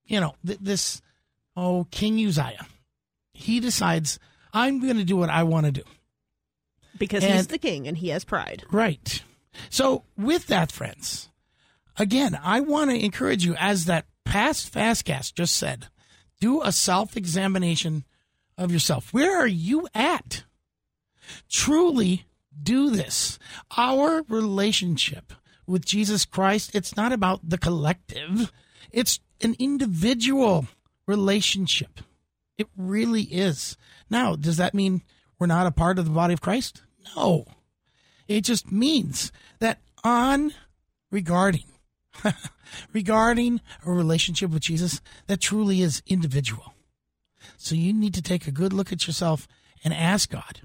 you 0.06 0.20
know, 0.20 0.36
th- 0.46 0.60
this, 0.62 1.02
oh, 1.56 1.88
King 1.92 2.26
Uzziah, 2.26 2.66
he 3.34 3.60
decides, 3.60 4.20
I'm 4.54 4.80
going 4.80 4.98
to 4.98 5.04
do 5.04 5.18
what 5.18 5.30
I 5.30 5.44
want 5.44 5.66
to 5.66 5.72
do. 5.72 5.84
Because 6.98 7.24
And- 7.24 7.34
he's 7.34 7.48
the 7.48 7.58
king 7.58 7.88
and 7.88 7.98
he 7.98 8.10
has 8.10 8.24
pride. 8.24 8.64
Right. 8.72 9.24
So, 9.70 10.04
with 10.18 10.48
that, 10.48 10.72
friends, 10.72 11.30
again, 11.98 12.40
I 12.42 12.60
want 12.60 12.90
to 12.92 13.04
encourage 13.04 13.46
you, 13.46 13.56
as 13.60 13.86
that 13.86 14.06
past 14.26 14.74
Fastcast 14.74 15.36
just 15.36 15.56
said, 15.56 15.88
do 16.40 16.62
a 16.62 16.72
self 16.72 17.16
examination 17.16 18.04
of 18.58 18.72
yourself. 18.72 19.14
Where 19.14 19.38
are 19.38 19.48
you 19.48 19.88
at? 19.94 20.44
Truly 21.50 22.26
do 22.62 22.90
this. 22.90 23.40
Our 23.78 24.24
relationship 24.28 25.34
with 25.66 25.86
Jesus 25.86 26.26
Christ, 26.26 26.76
it's 26.76 26.96
not 26.96 27.12
about 27.12 27.48
the 27.48 27.58
collective, 27.58 28.52
it's 28.92 29.20
an 29.42 29.56
individual 29.60 30.68
relationship. 31.08 32.02
It 32.58 32.68
really 32.78 33.24
is. 33.24 33.78
Now, 34.10 34.36
does 34.36 34.58
that 34.58 34.74
mean 34.74 35.02
we're 35.40 35.48
not 35.48 35.68
a 35.68 35.72
part 35.72 36.00
of 36.00 36.06
the 36.06 36.12
body 36.12 36.34
of 36.34 36.42
Christ? 36.42 36.84
No. 37.16 37.46
It 38.28 38.42
just 38.42 38.72
means 38.72 39.32
that 39.60 39.80
on 40.04 40.54
regarding 41.12 41.66
regarding 42.94 43.60
a 43.86 43.92
relationship 43.92 44.52
with 44.52 44.62
Jesus 44.62 45.02
that 45.28 45.42
truly 45.42 45.82
is 45.82 46.04
individual. 46.06 46.74
So 47.58 47.76
you 47.76 47.94
need 47.94 48.14
to 48.14 48.22
take 48.22 48.48
a 48.48 48.52
good 48.52 48.74
look 48.74 48.92
at 48.92 49.08
yourself 49.08 49.48
and 49.84 49.94
ask 49.94 50.30
God, 50.30 50.62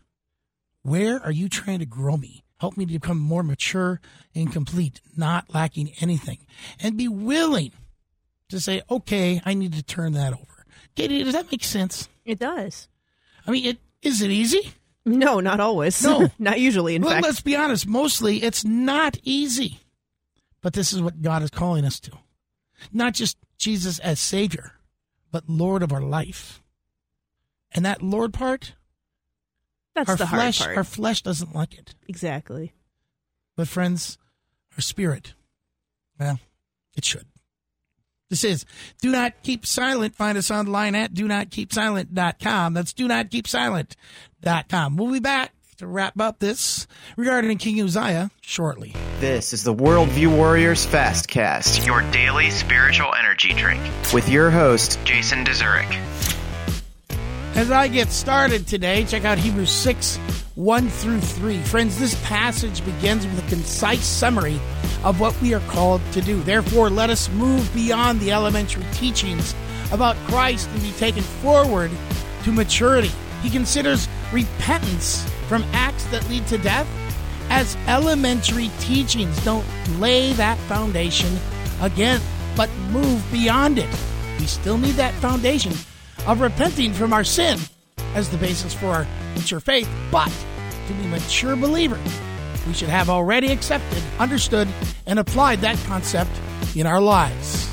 where 0.82 1.20
are 1.22 1.32
you 1.32 1.48
trying 1.48 1.80
to 1.80 1.86
grow 1.86 2.16
me? 2.16 2.44
Help 2.60 2.76
me 2.76 2.86
to 2.86 2.92
become 2.92 3.18
more 3.18 3.42
mature 3.42 4.00
and 4.34 4.52
complete, 4.52 5.00
not 5.16 5.54
lacking 5.54 5.92
anything. 6.00 6.38
And 6.80 6.96
be 6.96 7.08
willing 7.08 7.72
to 8.48 8.60
say, 8.60 8.82
okay, 8.90 9.40
I 9.44 9.54
need 9.54 9.74
to 9.74 9.82
turn 9.82 10.12
that 10.14 10.32
over. 10.32 10.64
Katie, 10.94 11.22
does 11.22 11.34
that 11.34 11.50
make 11.50 11.64
sense? 11.64 12.08
It 12.24 12.38
does. 12.38 12.88
I 13.46 13.50
mean, 13.50 13.64
it 13.64 13.78
is 14.02 14.22
it 14.22 14.30
easy? 14.30 14.72
No, 15.04 15.40
not 15.40 15.60
always. 15.60 16.02
No. 16.02 16.28
not 16.38 16.60
usually, 16.60 16.94
in 16.94 17.02
well, 17.02 17.12
fact. 17.12 17.24
let's 17.24 17.40
be 17.40 17.56
honest. 17.56 17.86
Mostly, 17.86 18.42
it's 18.42 18.64
not 18.64 19.16
easy. 19.22 19.80
But 20.60 20.72
this 20.72 20.92
is 20.92 21.00
what 21.00 21.22
God 21.22 21.42
is 21.42 21.50
calling 21.50 21.84
us 21.84 22.00
to. 22.00 22.12
Not 22.92 23.14
just 23.14 23.36
Jesus 23.56 23.98
as 24.00 24.20
Savior, 24.20 24.72
but 25.30 25.48
Lord 25.48 25.82
of 25.82 25.92
our 25.92 26.00
life. 26.02 26.62
And 27.72 27.84
that 27.84 28.02
Lord 28.02 28.32
part, 28.32 28.74
That's 29.94 30.10
our 30.10 30.16
the 30.16 30.26
flesh, 30.26 30.58
hard 30.58 30.68
part. 30.68 30.76
our 30.78 30.84
flesh 30.84 31.22
doesn't 31.22 31.54
like 31.54 31.74
it. 31.74 31.94
exactly. 32.08 32.72
But 33.56 33.68
friends, 33.68 34.18
our 34.76 34.80
spirit, 34.80 35.34
well, 36.18 36.38
it 36.96 37.04
should. 37.04 37.26
This 38.30 38.44
is 38.44 38.66
Do 39.00 39.10
Not 39.10 39.42
Keep 39.42 39.64
Silent. 39.64 40.14
Find 40.14 40.36
us 40.36 40.50
online 40.50 40.94
at 40.94 41.14
do 41.14 41.26
not 41.26 41.50
keep 41.50 41.72
silent.com. 41.72 42.74
That's 42.74 42.92
do 42.92 43.08
not 43.08 43.30
keep 43.30 43.48
silent.com. 43.48 44.96
We'll 44.96 45.12
be 45.12 45.18
back 45.18 45.52
to 45.78 45.86
wrap 45.86 46.20
up 46.20 46.38
this 46.38 46.86
regarding 47.16 47.56
King 47.56 47.80
Uzziah 47.80 48.30
shortly. 48.42 48.94
This 49.20 49.54
is 49.54 49.64
the 49.64 49.74
Worldview 49.74 50.36
Warriors 50.36 50.86
Fastcast, 50.86 51.86
your 51.86 52.02
daily 52.10 52.50
spiritual 52.50 53.14
energy 53.18 53.54
drink, 53.54 53.80
with 54.12 54.28
your 54.28 54.50
host, 54.50 54.98
Jason 55.04 55.44
Dezurik. 55.46 55.90
As 57.54 57.70
I 57.70 57.88
get 57.88 58.08
started 58.10 58.66
today, 58.66 59.04
check 59.04 59.24
out 59.24 59.38
Hebrews 59.38 59.72
6 59.72 60.18
1 60.56 60.88
through 60.90 61.20
3. 61.20 61.62
Friends, 61.62 61.98
this 61.98 62.20
passage 62.26 62.84
begins 62.84 63.24
with 63.24 63.46
a 63.46 63.48
concise 63.48 64.04
summary 64.04 64.60
of 65.04 65.20
what 65.20 65.40
we 65.40 65.54
are 65.54 65.60
called 65.60 66.00
to 66.12 66.20
do. 66.20 66.40
Therefore, 66.42 66.90
let 66.90 67.10
us 67.10 67.28
move 67.30 67.72
beyond 67.74 68.20
the 68.20 68.32
elementary 68.32 68.84
teachings 68.92 69.54
about 69.92 70.16
Christ 70.26 70.68
and 70.72 70.82
be 70.82 70.92
taken 70.92 71.22
forward 71.22 71.90
to 72.44 72.52
maturity. 72.52 73.10
He 73.42 73.50
considers 73.50 74.08
repentance 74.32 75.28
from 75.48 75.64
acts 75.72 76.04
that 76.06 76.28
lead 76.28 76.46
to 76.48 76.58
death 76.58 76.88
as 77.50 77.76
elementary 77.86 78.70
teachings. 78.80 79.42
Don't 79.44 79.66
lay 79.98 80.32
that 80.34 80.58
foundation 80.60 81.38
again, 81.80 82.20
but 82.56 82.70
move 82.90 83.24
beyond 83.32 83.78
it. 83.78 83.88
We 84.38 84.46
still 84.46 84.78
need 84.78 84.94
that 84.96 85.14
foundation 85.14 85.72
of 86.26 86.40
repenting 86.40 86.92
from 86.92 87.12
our 87.12 87.24
sin 87.24 87.58
as 88.14 88.28
the 88.28 88.36
basis 88.36 88.74
for 88.74 88.86
our 88.86 89.06
mature 89.34 89.60
faith, 89.60 89.88
but 90.10 90.32
to 90.86 90.94
be 90.94 91.06
mature 91.06 91.56
believers, 91.56 92.20
we 92.68 92.74
should 92.74 92.90
have 92.90 93.08
already 93.08 93.50
accepted, 93.50 94.02
understood, 94.18 94.68
and 95.06 95.18
applied 95.18 95.62
that 95.62 95.78
concept 95.86 96.30
in 96.76 96.86
our 96.86 97.00
lives. 97.00 97.66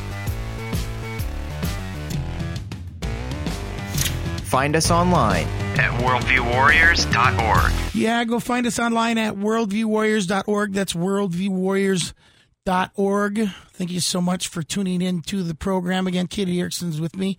Find 4.46 4.74
us 4.75 4.90
online 4.90 5.46
at 5.78 5.92
worldviewwarriors.org. 6.02 7.74
Yeah, 7.94 8.24
go 8.24 8.40
find 8.40 8.66
us 8.66 8.80
online 8.80 9.18
at 9.18 9.36
worldviewwarriors.org. 9.36 10.72
That's 10.72 10.94
worldviewwarriors.org. 10.94 13.50
Thank 13.74 13.92
you 13.92 14.00
so 14.00 14.22
much 14.22 14.48
for 14.48 14.64
tuning 14.64 15.02
in 15.02 15.22
to 15.24 15.44
the 15.44 15.56
program. 15.56 16.08
Again, 16.08 16.28
Katie 16.28 16.62
Erickson's 16.62 17.02
with 17.02 17.18
me. 17.18 17.38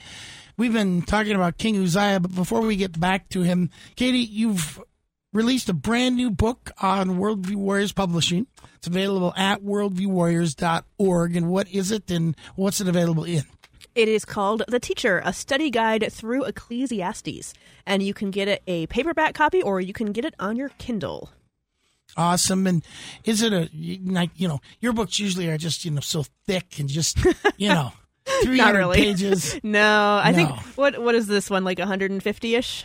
We've 0.59 0.75
been 0.75 1.01
talking 1.03 1.35
about 1.35 1.57
King 1.57 1.83
Uzziah, 1.83 2.21
but 2.21 2.35
before 2.35 2.61
we 2.61 2.77
get 2.77 3.01
back 3.01 3.31
to 3.31 3.41
him, 3.43 3.71
Katie, 3.95 4.19
you've 4.19 4.79
released 5.37 5.69
a 5.69 5.75
brand 5.75 6.17
new 6.17 6.31
book 6.31 6.73
on 6.81 7.19
Worldview 7.19 7.57
Warriors 7.57 7.93
Publishing. 7.93 8.47
It's 8.77 8.87
available 8.87 9.33
at 9.37 9.63
worldviewwarriors.org. 9.63 11.37
And 11.37 11.49
what 11.49 11.69
is 11.69 11.91
it 11.91 12.11
and 12.11 12.35
what's 12.57 12.81
it 12.81 12.89
available 12.89 13.25
in? 13.25 13.45
It 13.95 14.09
is 14.09 14.25
called 14.25 14.63
The 14.69 14.81
Teacher, 14.81 15.23
a 15.25 15.33
study 15.33 15.71
guide 15.71 16.11
through 16.13 16.45
Ecclesiastes. 16.45 17.55
And 17.87 18.03
you 18.03 18.15
can 18.15 18.31
get 18.31 18.49
it 18.49 18.63
a 18.67 18.87
paperback 18.87 19.35
copy 19.35 19.63
or 19.63 19.81
you 19.81 19.93
can 19.93 20.13
get 20.13 20.25
it 20.25 20.35
on 20.39 20.57
your 20.57 20.71
Kindle. 20.79 21.31
Awesome. 22.17 22.67
And 22.67 22.85
is 23.25 23.43
it 23.43 23.53
a, 23.53 23.69
like, 24.05 24.31
you 24.37 24.49
know, 24.49 24.61
your 24.81 24.93
books 24.93 25.19
usually 25.19 25.49
are 25.49 25.59
just, 25.59 25.85
you 25.85 25.91
know, 25.91 26.01
so 26.01 26.25
thick 26.47 26.79
and 26.79 26.89
just, 26.89 27.19
you 27.59 27.69
know, 27.69 27.93
300 28.43 28.79
really. 28.79 28.97
pages. 28.97 29.59
No, 29.63 30.21
I 30.23 30.33
think 30.33 30.51
what 30.77 31.01
what 31.01 31.15
is 31.15 31.27
this 31.27 31.51
one 31.51 31.65
like 31.65 31.79
150ish? 31.79 32.85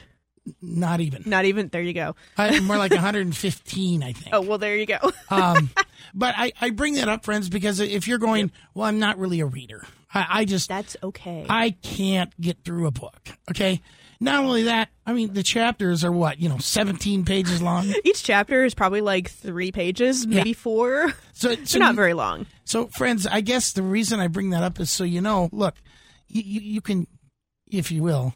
Not 0.62 1.02
even. 1.02 1.24
Not 1.26 1.46
even. 1.46 1.68
There 1.68 1.82
you 1.82 1.94
go. 1.94 2.16
I, 2.38 2.60
more 2.62 2.78
like 2.78 2.92
115, 2.92 4.04
I 4.04 4.14
think. 4.14 4.34
Oh 4.34 4.42
well, 4.42 4.58
there 4.58 4.76
you 4.76 4.86
go. 4.86 4.98
Um, 5.30 5.70
but 6.14 6.36
I, 6.38 6.52
I 6.60 6.72
bring 6.72 6.96
that 6.96 7.08
up, 7.08 7.24
friends, 7.24 7.48
because 7.48 7.80
if 7.80 8.06
you're 8.06 8.18
going, 8.18 8.52
well, 8.74 8.86
I'm 8.86 9.00
not 9.00 9.18
really 9.18 9.40
a 9.40 9.46
reader. 9.46 9.86
I, 10.14 10.26
I 10.30 10.46
just, 10.46 10.68
That's 10.68 10.98
okay. 11.02 11.46
I 11.48 11.70
can't 11.70 12.34
get 12.42 12.66
through 12.66 12.88
a 12.88 12.92
book. 12.92 13.30
Okay. 13.50 13.82
Not 14.20 14.44
only 14.44 14.64
that, 14.64 14.90
I 15.06 15.14
mean, 15.14 15.34
the 15.34 15.42
chapters 15.42 16.04
are 16.04 16.12
what, 16.12 16.40
you 16.40 16.50
know, 16.50 16.58
17 16.58 17.24
pages 17.26 17.62
long. 17.62 17.92
Each 18.04 18.22
chapter 18.22 18.66
is 18.66 18.76
probably 18.76 19.02
like 19.02 19.32
three 19.32 19.72
pages, 19.72 20.28
maybe 20.28 20.54
four. 20.54 21.14
So, 21.34 21.56
so, 21.64 21.80
not 21.80 21.96
very 21.96 22.14
long. 22.14 22.46
so, 22.66 22.88
friends, 22.88 23.26
I 23.26 23.42
guess 23.42 23.72
the 23.72 23.82
reason 23.82 24.20
I 24.20 24.28
bring 24.28 24.52
that 24.52 24.62
up 24.62 24.80
is 24.80 24.92
so 24.92 25.04
you 25.04 25.22
know, 25.22 25.50
look, 25.52 25.74
you, 26.28 26.44
you, 26.44 26.62
you 26.62 26.82
can, 26.82 27.08
if 27.72 27.92
you 27.92 28.04
will, 28.04 28.36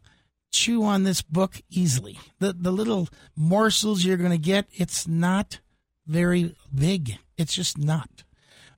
chew 0.55 0.83
on 0.83 1.03
this 1.03 1.21
book 1.21 1.61
easily. 1.69 2.19
The, 2.39 2.53
the 2.53 2.71
little 2.71 3.09
morsels 3.35 4.03
you're 4.03 4.17
going 4.17 4.31
to 4.31 4.37
get, 4.37 4.67
it's 4.71 5.07
not 5.07 5.59
very 6.07 6.55
big. 6.73 7.17
It's 7.37 7.53
just 7.53 7.77
not. 7.77 8.23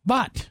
But 0.06 0.50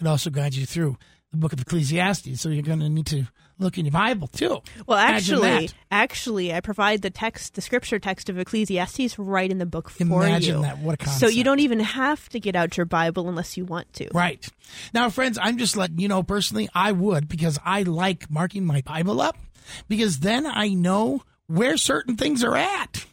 it 0.00 0.06
also 0.06 0.30
guides 0.30 0.58
you 0.58 0.66
through 0.66 0.98
the 1.30 1.38
book 1.38 1.52
of 1.52 1.60
Ecclesiastes. 1.60 2.40
So 2.40 2.48
you're 2.48 2.62
going 2.62 2.80
to 2.80 2.88
need 2.88 3.06
to 3.06 3.24
look 3.58 3.76
in 3.78 3.84
your 3.84 3.92
Bible 3.92 4.28
too. 4.28 4.60
Well, 4.86 4.98
actually, 4.98 5.70
actually, 5.90 6.54
I 6.54 6.60
provide 6.60 7.02
the 7.02 7.10
text, 7.10 7.54
the 7.54 7.60
scripture 7.60 7.98
text 7.98 8.28
of 8.28 8.38
Ecclesiastes 8.38 9.18
right 9.18 9.50
in 9.50 9.58
the 9.58 9.66
book 9.66 9.90
for 9.90 10.02
Imagine 10.02 10.56
you. 10.56 10.62
that. 10.62 10.78
What 10.78 10.94
a 10.94 10.96
concept. 10.98 11.20
So 11.20 11.26
you 11.26 11.44
don't 11.44 11.60
even 11.60 11.80
have 11.80 12.28
to 12.30 12.40
get 12.40 12.54
out 12.54 12.76
your 12.76 12.86
Bible 12.86 13.28
unless 13.28 13.56
you 13.56 13.64
want 13.64 13.92
to. 13.94 14.08
Right. 14.12 14.46
Now, 14.94 15.10
friends, 15.10 15.38
I'm 15.40 15.58
just 15.58 15.76
letting 15.76 15.98
you 15.98 16.08
know 16.08 16.22
personally, 16.22 16.68
I 16.74 16.92
would 16.92 17.28
because 17.28 17.58
I 17.64 17.82
like 17.82 18.30
marking 18.30 18.64
my 18.64 18.82
Bible 18.82 19.20
up 19.20 19.36
because 19.88 20.20
then 20.20 20.46
I 20.46 20.68
know 20.68 21.22
where 21.46 21.76
certain 21.76 22.16
things 22.16 22.44
are 22.44 22.56
at. 22.56 23.06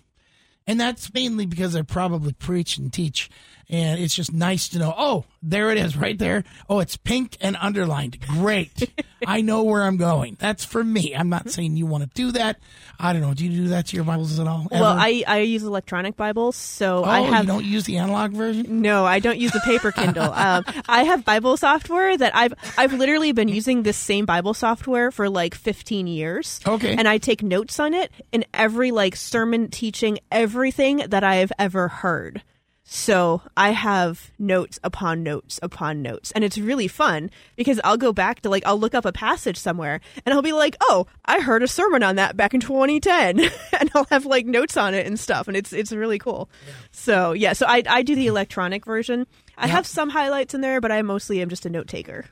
And 0.68 0.80
that's 0.80 1.14
mainly 1.14 1.46
because 1.46 1.76
I 1.76 1.84
probably 1.84 2.34
preach 2.34 2.78
and 2.78 2.92
teach. 2.92 3.30
And 3.70 4.00
it's 4.00 4.14
just 4.14 4.32
nice 4.32 4.70
to 4.70 4.80
know, 4.80 4.94
oh, 4.96 5.26
there 5.42 5.72
it 5.72 5.78
is 5.78 5.98
right 5.98 6.18
there. 6.18 6.44
Oh, 6.70 6.80
it's 6.80 6.98
pink 6.98 7.38
and 7.42 7.58
underlined. 7.60 8.20
Great. 8.28 8.92
I 9.28 9.42
know 9.42 9.64
where 9.64 9.84
I'm 9.84 9.98
going. 9.98 10.38
That's 10.40 10.64
for 10.64 10.84
me. 10.84 11.16
I'm 11.16 11.30
not 11.30 11.50
saying 11.50 11.78
you 11.78 11.86
want 11.86 12.04
to 12.04 12.10
do 12.14 12.32
that. 12.34 12.60
I 13.00 13.14
don't 13.14 13.22
know. 13.22 13.34
Do 13.34 13.46
you 13.46 13.64
do 13.64 13.68
that 13.70 13.88
to 13.88 13.96
your 13.96 14.06
Bibles 14.06 14.40
at 14.40 14.48
all? 14.48 14.68
Well. 14.72 14.84
I, 14.84 15.24
I 15.28 15.40
use 15.40 15.64
electronic 15.64 16.16
Bibles, 16.16 16.56
so 16.56 17.00
oh, 17.00 17.04
I 17.04 17.22
have 17.22 17.46
you 17.46 17.48
don't 17.48 17.66
use 17.66 17.86
the 17.86 17.98
analog 17.98 18.32
version? 18.32 18.82
No, 18.82 19.06
I 19.06 19.20
don't 19.20 19.40
use 19.40 19.52
the 19.52 19.62
paper 19.62 19.92
Kindle. 19.96 20.32
um, 20.32 20.64
I 20.88 21.04
have 21.04 21.26
Bible 21.26 21.58
software 21.58 22.18
that 22.18 22.36
I've 22.36 22.54
I've 22.78 22.94
literally 22.94 23.32
been 23.32 23.48
using 23.48 23.84
this 23.84 23.98
same 23.98 24.26
Bible 24.26 24.54
software 24.54 25.12
for 25.12 25.30
like 25.30 25.56
15 25.56 26.08
years. 26.08 26.60
Okay. 26.66 26.96
And 26.96 27.08
I 27.08 27.18
take 27.18 27.42
notes 27.42 27.80
on 27.80 27.94
it 27.94 28.12
in 28.32 28.46
every 28.54 28.92
like 28.92 29.16
sermon, 29.16 29.70
teaching, 29.70 30.20
everything 30.32 30.98
that 31.08 31.24
I 31.24 31.36
have 31.36 31.52
ever 31.58 31.88
heard. 31.88 32.44
So 32.88 33.42
I 33.58 33.72
have 33.72 34.30
notes 34.38 34.80
upon 34.84 35.24
notes 35.24 35.60
upon 35.63 36.04
notes, 36.04 36.32
and 36.32 36.44
it's 36.44 36.56
really 36.56 36.88
fun 36.88 37.32
because 37.56 37.82
I'll 37.84 37.98
go 37.98 38.13
back 38.13 38.42
to 38.42 38.50
like 38.50 38.63
I'll 38.63 38.80
look 38.80 38.94
up 38.94 39.06
a 39.06 39.12
passage 39.12 39.58
somewhere, 39.58 40.01
and 40.24 40.34
I'll 40.34 40.44
be 40.44 40.54
like, 40.54 40.77
"Oh, 40.82 41.08
I 41.25 41.39
heard 41.39 41.63
a 41.63 41.68
sermon 41.68 42.04
on 42.04 42.15
that 42.18 42.38
back 42.38 42.53
in 42.53 42.60
2010," 42.60 43.40
and 43.79 43.92
I'll 43.96 44.05
have 44.12 44.27
like 44.27 44.46
notes 44.46 44.77
on 44.77 44.94
it 44.94 45.07
and 45.07 45.20
stuff, 45.20 45.48
and 45.48 45.57
it's 45.57 45.74
it's 45.74 45.92
really 45.92 46.20
cool. 46.20 46.48
So 46.92 47.31
yeah, 47.31 47.53
so 47.53 47.66
I 47.68 47.81
I 47.90 48.03
do 48.03 48.16
the 48.16 48.27
electronic 48.27 48.86
version. 48.86 49.25
I 49.57 49.66
have 49.66 49.88
some 49.88 50.12
highlights 50.12 50.53
in 50.53 50.62
there, 50.62 50.79
but 50.79 50.92
I 50.92 51.01
mostly 51.01 51.42
am 51.42 51.50
just 51.50 51.66
a 51.66 51.70
note 51.72 51.88
taker. 51.88 52.25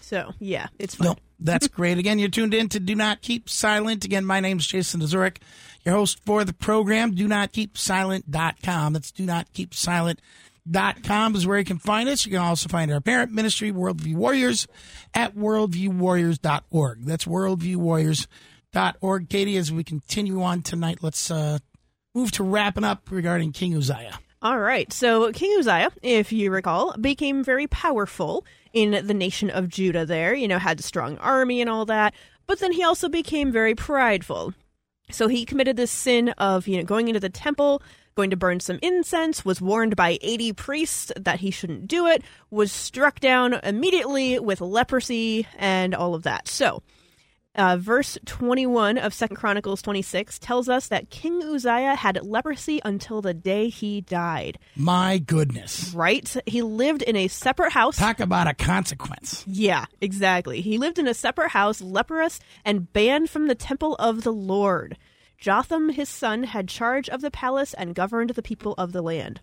So 0.00 0.34
yeah, 0.40 0.66
it's 0.78 0.96
fun. 0.96 1.06
No, 1.06 1.16
that's 1.40 1.68
great. 1.68 1.96
Again, 1.96 2.18
you're 2.18 2.28
tuned 2.28 2.52
in 2.52 2.68
to 2.70 2.80
Do 2.80 2.94
Not 2.94 3.22
Keep 3.22 3.48
Silent. 3.48 4.04
Again, 4.04 4.26
my 4.26 4.40
name's 4.40 4.66
Jason 4.66 5.06
Zurich, 5.06 5.40
your 5.84 5.94
host 5.94 6.20
for 6.24 6.44
the 6.44 6.52
program. 6.52 7.14
Do 7.14 7.28
Not 7.28 7.52
Keep 7.52 7.78
Silent.com. 7.78 8.92
That's 8.92 9.10
Do 9.10 9.24
Not 9.24 9.52
Keep 9.52 9.74
Silent.com 9.74 11.34
is 11.34 11.46
where 11.46 11.58
you 11.58 11.64
can 11.64 11.78
find 11.78 12.08
us. 12.08 12.24
You 12.24 12.32
can 12.32 12.40
also 12.40 12.68
find 12.68 12.92
our 12.92 13.00
parent 13.00 13.32
ministry, 13.32 13.72
Worldview 13.72 14.16
Warriors, 14.16 14.68
at 15.14 15.34
worldviewwarriors.org. 15.34 17.04
That's 17.04 17.24
worldviewwarriors.org. 17.24 19.28
Katie, 19.28 19.56
as 19.56 19.72
we 19.72 19.84
continue 19.84 20.42
on 20.42 20.62
tonight, 20.62 20.98
let's 21.02 21.30
uh, 21.30 21.58
move 22.14 22.32
to 22.32 22.44
wrapping 22.44 22.84
up 22.84 23.10
regarding 23.10 23.52
King 23.52 23.76
Uzziah. 23.76 24.18
All 24.42 24.58
right. 24.58 24.92
So 24.92 25.30
King 25.32 25.56
Uzziah, 25.58 25.92
if 26.02 26.32
you 26.32 26.50
recall, 26.50 26.94
became 27.00 27.44
very 27.44 27.68
powerful 27.68 28.44
in 28.72 29.06
the 29.06 29.14
nation 29.14 29.50
of 29.50 29.68
Judah 29.68 30.04
there, 30.04 30.34
you 30.34 30.48
know, 30.48 30.58
had 30.58 30.80
a 30.80 30.82
strong 30.82 31.16
army 31.18 31.60
and 31.60 31.70
all 31.70 31.84
that. 31.86 32.12
But 32.46 32.58
then 32.58 32.72
he 32.72 32.82
also 32.82 33.08
became 33.08 33.52
very 33.52 33.76
prideful. 33.76 34.52
So 35.10 35.28
he 35.28 35.44
committed 35.44 35.76
this 35.76 35.90
sin 35.90 36.30
of, 36.30 36.66
you 36.66 36.78
know, 36.78 36.84
going 36.84 37.08
into 37.08 37.20
the 37.20 37.28
temple, 37.28 37.82
going 38.14 38.30
to 38.30 38.36
burn 38.36 38.60
some 38.60 38.78
incense, 38.82 39.44
was 39.44 39.60
warned 39.60 39.96
by 39.96 40.18
80 40.20 40.52
priests 40.54 41.12
that 41.16 41.40
he 41.40 41.50
shouldn't 41.50 41.88
do 41.88 42.06
it, 42.06 42.22
was 42.50 42.72
struck 42.72 43.20
down 43.20 43.54
immediately 43.62 44.38
with 44.38 44.60
leprosy 44.60 45.46
and 45.58 45.94
all 45.94 46.14
of 46.14 46.22
that. 46.22 46.48
So, 46.48 46.82
uh, 47.54 47.76
verse 47.78 48.18
21 48.24 48.98
of 48.98 49.12
Second 49.12 49.36
Chronicles 49.36 49.82
26 49.82 50.38
tells 50.38 50.68
us 50.68 50.88
that 50.88 51.10
King 51.10 51.42
Uzziah 51.42 51.94
had 51.94 52.24
leprosy 52.24 52.80
until 52.84 53.20
the 53.20 53.34
day 53.34 53.68
he 53.68 54.00
died. 54.00 54.58
My 54.76 55.18
goodness. 55.18 55.92
Right? 55.94 56.34
He 56.46 56.62
lived 56.62 57.02
in 57.02 57.16
a 57.16 57.28
separate 57.28 57.72
house. 57.72 57.96
Talk 57.96 58.20
about 58.20 58.46
a 58.48 58.54
consequence. 58.54 59.44
Yeah, 59.46 59.86
exactly. 60.00 60.60
He 60.60 60.78
lived 60.78 60.98
in 60.98 61.06
a 61.06 61.14
separate 61.14 61.50
house, 61.50 61.80
leprous, 61.80 62.40
and 62.64 62.92
banned 62.92 63.30
from 63.30 63.48
the 63.48 63.54
temple 63.54 63.96
of 63.96 64.22
the 64.22 64.32
Lord. 64.32 64.96
Jotham, 65.38 65.88
his 65.90 66.08
son, 66.08 66.44
had 66.44 66.68
charge 66.68 67.08
of 67.08 67.20
the 67.20 67.30
palace 67.30 67.74
and 67.74 67.94
governed 67.94 68.30
the 68.30 68.42
people 68.42 68.74
of 68.78 68.92
the 68.92 69.02
land. 69.02 69.40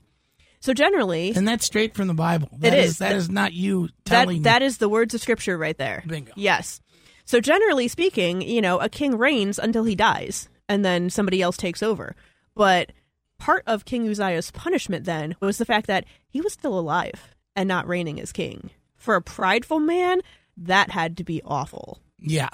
So 0.62 0.74
generally, 0.74 1.34
And 1.36 1.48
that's 1.48 1.66
straight 1.66 1.96
from 1.96 2.08
the 2.08 2.14
Bible. 2.14 2.50
That 2.58 2.74
is. 2.74 2.98
That 2.98 3.16
is 3.16 3.30
not 3.30 3.54
you 3.54 3.88
that 4.06 4.24
telling 4.24 4.42
that 4.44 4.62
is 4.62 4.78
the 4.78 4.90
words 4.90 5.14
of 5.14 5.22
scripture 5.22 5.58
right 5.58 5.78
there. 5.78 6.04
Bingo. 6.06 6.34
Yes. 6.36 6.82
So 7.30 7.40
generally 7.40 7.88
speaking, 7.88 8.42
you 8.42 8.60
know, 8.60 8.80
a 8.80 8.90
king 8.90 9.16
reigns 9.16 9.60
until 9.60 9.84
he 9.84 9.94
dies, 9.94 10.50
and 10.68 10.84
then 10.84 11.12
somebody 11.12 11.44
else 11.44 11.58
takes 11.58 11.84
over. 11.84 12.16
But 12.56 12.92
part 13.38 13.62
of 13.68 13.86
King 13.86 14.10
Uzziah's 14.10 14.50
punishment 14.50 15.06
then 15.06 15.36
was 15.40 15.60
the 15.60 15.66
fact 15.66 15.86
that 15.86 16.06
he 16.28 16.42
was 16.42 16.54
still 16.54 16.80
alive 16.80 17.36
and 17.56 17.68
not 17.68 17.88
reigning 17.88 18.20
as 18.20 18.32
king. 18.32 18.72
For 18.96 19.14
a 19.14 19.22
prideful 19.22 19.80
man, 19.80 20.22
that 20.58 20.90
had 20.90 21.18
to 21.18 21.24
be 21.24 21.40
awful. 21.46 22.02
Yeah. 22.18 22.50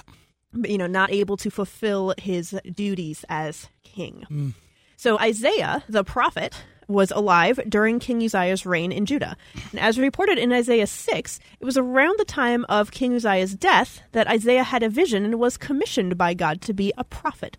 You 0.52 0.76
know, 0.76 0.86
not 0.86 1.10
able 1.10 1.38
to 1.38 1.50
fulfill 1.50 2.12
his 2.18 2.54
duties 2.74 3.24
as 3.30 3.70
king. 3.82 4.26
Mm. 4.30 4.52
So 4.98 5.18
Isaiah, 5.18 5.84
the 5.88 6.04
prophet, 6.04 6.54
was 6.88 7.10
alive 7.10 7.58
during 7.68 7.98
King 7.98 8.22
Uzziah's 8.22 8.66
reign 8.66 8.92
in 8.92 9.06
Judah. 9.06 9.36
And 9.72 9.80
as 9.80 9.98
reported 9.98 10.38
in 10.38 10.52
Isaiah 10.52 10.86
6, 10.86 11.40
it 11.60 11.64
was 11.64 11.76
around 11.76 12.18
the 12.18 12.24
time 12.24 12.64
of 12.68 12.90
King 12.90 13.14
Uzziah's 13.14 13.54
death 13.54 14.02
that 14.12 14.28
Isaiah 14.28 14.64
had 14.64 14.82
a 14.82 14.88
vision 14.88 15.24
and 15.24 15.38
was 15.38 15.56
commissioned 15.56 16.16
by 16.16 16.34
God 16.34 16.60
to 16.62 16.72
be 16.72 16.92
a 16.96 17.04
prophet. 17.04 17.56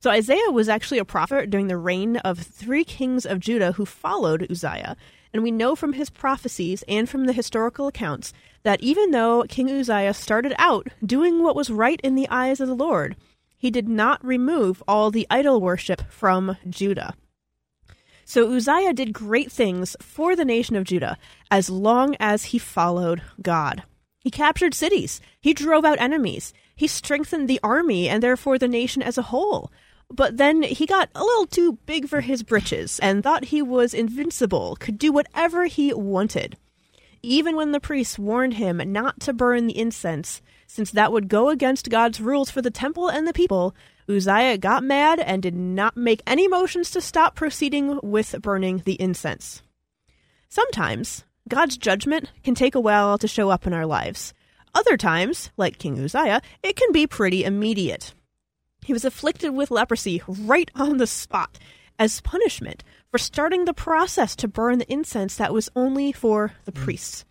So 0.00 0.10
Isaiah 0.10 0.50
was 0.50 0.68
actually 0.68 0.98
a 0.98 1.04
prophet 1.04 1.48
during 1.48 1.68
the 1.68 1.76
reign 1.76 2.16
of 2.18 2.38
three 2.38 2.84
kings 2.84 3.24
of 3.24 3.38
Judah 3.38 3.72
who 3.72 3.86
followed 3.86 4.50
Uzziah. 4.50 4.96
And 5.32 5.42
we 5.42 5.50
know 5.50 5.76
from 5.76 5.92
his 5.92 6.10
prophecies 6.10 6.82
and 6.88 7.08
from 7.08 7.26
the 7.26 7.32
historical 7.32 7.86
accounts 7.86 8.32
that 8.64 8.80
even 8.80 9.12
though 9.12 9.44
King 9.48 9.70
Uzziah 9.70 10.12
started 10.12 10.54
out 10.58 10.88
doing 11.04 11.42
what 11.42 11.56
was 11.56 11.70
right 11.70 12.00
in 12.02 12.16
the 12.16 12.28
eyes 12.28 12.60
of 12.60 12.68
the 12.68 12.74
Lord, 12.74 13.16
he 13.56 13.70
did 13.70 13.88
not 13.88 14.24
remove 14.24 14.82
all 14.88 15.10
the 15.10 15.26
idol 15.30 15.60
worship 15.60 16.02
from 16.10 16.56
Judah. 16.68 17.14
So 18.32 18.50
Uzziah 18.50 18.94
did 18.94 19.12
great 19.12 19.52
things 19.52 19.94
for 20.00 20.34
the 20.34 20.46
nation 20.46 20.74
of 20.74 20.84
Judah 20.84 21.18
as 21.50 21.68
long 21.68 22.16
as 22.18 22.46
he 22.46 22.58
followed 22.58 23.20
God. 23.42 23.82
He 24.20 24.30
captured 24.30 24.72
cities, 24.72 25.20
he 25.38 25.52
drove 25.52 25.84
out 25.84 26.00
enemies, 26.00 26.54
he 26.74 26.86
strengthened 26.86 27.46
the 27.46 27.60
army 27.62 28.08
and 28.08 28.22
therefore 28.22 28.56
the 28.56 28.68
nation 28.68 29.02
as 29.02 29.18
a 29.18 29.28
whole. 29.28 29.70
But 30.08 30.38
then 30.38 30.62
he 30.62 30.86
got 30.86 31.10
a 31.14 31.22
little 31.22 31.46
too 31.46 31.74
big 31.84 32.08
for 32.08 32.22
his 32.22 32.42
britches 32.42 32.98
and 33.00 33.22
thought 33.22 33.52
he 33.52 33.60
was 33.60 33.92
invincible, 33.92 34.76
could 34.80 34.96
do 34.96 35.12
whatever 35.12 35.66
he 35.66 35.92
wanted. 35.92 36.56
Even 37.22 37.54
when 37.54 37.72
the 37.72 37.80
priests 37.80 38.18
warned 38.18 38.54
him 38.54 38.80
not 38.86 39.20
to 39.20 39.34
burn 39.34 39.66
the 39.66 39.78
incense, 39.78 40.40
since 40.66 40.90
that 40.90 41.12
would 41.12 41.28
go 41.28 41.50
against 41.50 41.90
God's 41.90 42.18
rules 42.18 42.50
for 42.50 42.62
the 42.62 42.70
temple 42.70 43.10
and 43.10 43.28
the 43.28 43.34
people, 43.34 43.74
Uzziah 44.08 44.58
got 44.58 44.82
mad 44.82 45.20
and 45.20 45.42
did 45.42 45.54
not 45.54 45.96
make 45.96 46.22
any 46.26 46.48
motions 46.48 46.90
to 46.90 47.00
stop 47.00 47.34
proceeding 47.34 48.00
with 48.02 48.34
burning 48.42 48.82
the 48.84 49.00
incense. 49.00 49.62
Sometimes, 50.48 51.24
God's 51.48 51.76
judgment 51.76 52.30
can 52.42 52.54
take 52.54 52.74
a 52.74 52.80
while 52.80 53.18
to 53.18 53.28
show 53.28 53.50
up 53.50 53.66
in 53.66 53.72
our 53.72 53.86
lives. 53.86 54.34
Other 54.74 54.96
times, 54.96 55.50
like 55.56 55.78
King 55.78 56.02
Uzziah, 56.02 56.42
it 56.62 56.76
can 56.76 56.92
be 56.92 57.06
pretty 57.06 57.44
immediate. 57.44 58.14
He 58.84 58.92
was 58.92 59.04
afflicted 59.04 59.50
with 59.50 59.70
leprosy 59.70 60.22
right 60.26 60.70
on 60.74 60.96
the 60.96 61.06
spot 61.06 61.58
as 61.98 62.20
punishment 62.20 62.82
for 63.10 63.18
starting 63.18 63.64
the 63.64 63.74
process 63.74 64.34
to 64.36 64.48
burn 64.48 64.78
the 64.78 64.92
incense 64.92 65.36
that 65.36 65.52
was 65.52 65.68
only 65.76 66.10
for 66.12 66.52
the 66.64 66.72
hmm. 66.72 66.82
priests. 66.82 67.24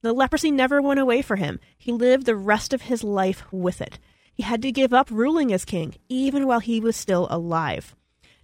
The 0.00 0.12
leprosy 0.12 0.50
never 0.50 0.80
went 0.80 1.00
away 1.00 1.22
for 1.22 1.36
him. 1.36 1.60
He 1.76 1.92
lived 1.92 2.26
the 2.26 2.36
rest 2.36 2.72
of 2.72 2.82
his 2.82 3.02
life 3.02 3.44
with 3.52 3.80
it. 3.80 3.98
He 4.38 4.44
had 4.44 4.62
to 4.62 4.70
give 4.70 4.94
up 4.94 5.10
ruling 5.10 5.52
as 5.52 5.64
king, 5.64 5.96
even 6.08 6.46
while 6.46 6.60
he 6.60 6.78
was 6.78 6.94
still 6.94 7.26
alive. 7.28 7.96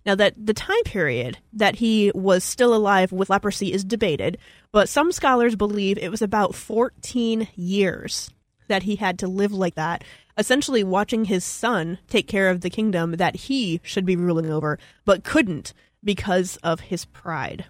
Now, 0.04 0.16
that 0.16 0.34
the 0.36 0.52
time 0.52 0.82
period 0.84 1.38
that 1.52 1.76
he 1.76 2.10
was 2.16 2.42
still 2.42 2.74
alive 2.74 3.12
with 3.12 3.30
leprosy 3.30 3.72
is 3.72 3.84
debated, 3.84 4.36
but 4.72 4.88
some 4.88 5.12
scholars 5.12 5.54
believe 5.54 5.96
it 5.96 6.10
was 6.10 6.20
about 6.20 6.56
14 6.56 7.46
years 7.54 8.28
that 8.66 8.82
he 8.82 8.96
had 8.96 9.20
to 9.20 9.28
live 9.28 9.52
like 9.52 9.76
that, 9.76 10.02
essentially 10.36 10.82
watching 10.82 11.26
his 11.26 11.44
son 11.44 11.98
take 12.08 12.26
care 12.26 12.50
of 12.50 12.62
the 12.62 12.70
kingdom 12.70 13.12
that 13.12 13.36
he 13.36 13.80
should 13.84 14.04
be 14.04 14.16
ruling 14.16 14.50
over, 14.50 14.80
but 15.04 15.22
couldn't 15.22 15.72
because 16.02 16.56
of 16.56 16.80
his 16.80 17.04
pride. 17.04 17.66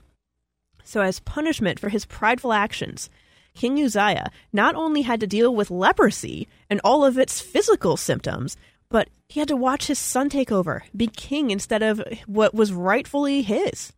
So, 0.83 1.03
as 1.03 1.21
punishment 1.21 1.79
for 1.79 1.91
his 1.91 2.07
prideful 2.07 2.55
actions, 2.55 3.11
King 3.55 3.83
Uzziah 3.83 4.31
not 4.53 4.75
only 4.75 5.03
had 5.03 5.21
to 5.21 5.27
deal 5.27 5.55
with 5.55 5.71
leprosy 5.71 6.49
and 6.69 6.81
all 6.83 7.05
of 7.05 7.19
its 7.19 7.41
physical 7.41 7.97
symptoms, 7.97 8.57
but 8.89 9.09
he 9.29 9.41
had 9.41 9.49
to 9.49 9.57
watch 9.57 9.87
his 9.87 9.99
son 9.99 10.29
take 10.29 10.53
over, 10.53 10.85
be 10.97 11.07
king 11.07 11.51
instead 11.51 11.83
of 11.83 12.03
what 12.27 12.55
was 12.55 12.73
rightfully 12.73 13.43
his. 13.43 13.93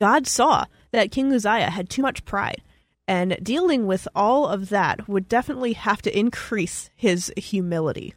God 0.00 0.26
saw 0.26 0.66
that 0.92 1.10
King 1.10 1.32
Uzziah 1.32 1.70
had 1.70 1.90
too 1.90 2.02
much 2.02 2.24
pride, 2.24 2.62
and 3.06 3.38
dealing 3.42 3.86
with 3.86 4.06
all 4.14 4.46
of 4.46 4.68
that 4.68 5.08
would 5.08 5.28
definitely 5.28 5.72
have 5.72 6.02
to 6.02 6.18
increase 6.18 6.90
his 6.94 7.32
humility. 7.36 8.14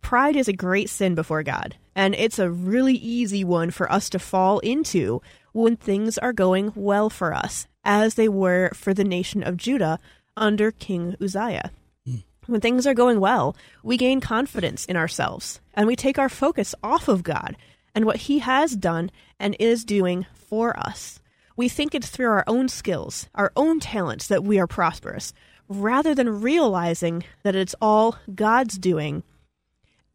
Pride 0.00 0.36
is 0.36 0.48
a 0.48 0.52
great 0.52 0.90
sin 0.90 1.14
before 1.14 1.42
God, 1.42 1.76
and 1.94 2.14
it's 2.14 2.38
a 2.38 2.50
really 2.50 2.94
easy 2.94 3.44
one 3.44 3.70
for 3.70 3.90
us 3.90 4.10
to 4.10 4.18
fall 4.18 4.58
into 4.58 5.22
when 5.52 5.76
things 5.76 6.18
are 6.18 6.32
going 6.32 6.72
well 6.74 7.08
for 7.08 7.32
us, 7.32 7.68
as 7.84 8.14
they 8.14 8.28
were 8.28 8.70
for 8.74 8.94
the 8.94 9.04
nation 9.04 9.42
of 9.42 9.56
Judah 9.56 9.98
under 10.36 10.70
King 10.70 11.16
Uzziah. 11.20 11.70
Hmm. 12.06 12.16
When 12.46 12.60
things 12.60 12.86
are 12.86 12.94
going 12.94 13.20
well, 13.20 13.56
we 13.82 13.96
gain 13.96 14.20
confidence 14.20 14.84
in 14.84 14.96
ourselves 14.96 15.60
and 15.74 15.86
we 15.86 15.96
take 15.96 16.18
our 16.18 16.28
focus 16.28 16.74
off 16.82 17.08
of 17.08 17.22
God 17.22 17.56
and 17.94 18.04
what 18.04 18.16
He 18.16 18.38
has 18.40 18.76
done 18.76 19.10
and 19.38 19.56
is 19.58 19.84
doing 19.84 20.26
for 20.34 20.78
us. 20.78 21.20
We 21.56 21.68
think 21.68 21.94
it's 21.94 22.08
through 22.08 22.28
our 22.28 22.44
own 22.46 22.68
skills, 22.68 23.28
our 23.34 23.52
own 23.56 23.80
talents 23.80 24.26
that 24.28 24.44
we 24.44 24.58
are 24.58 24.66
prosperous, 24.66 25.32
rather 25.68 26.14
than 26.14 26.40
realizing 26.40 27.24
that 27.42 27.54
it's 27.54 27.74
all 27.80 28.16
God's 28.34 28.78
doing 28.78 29.22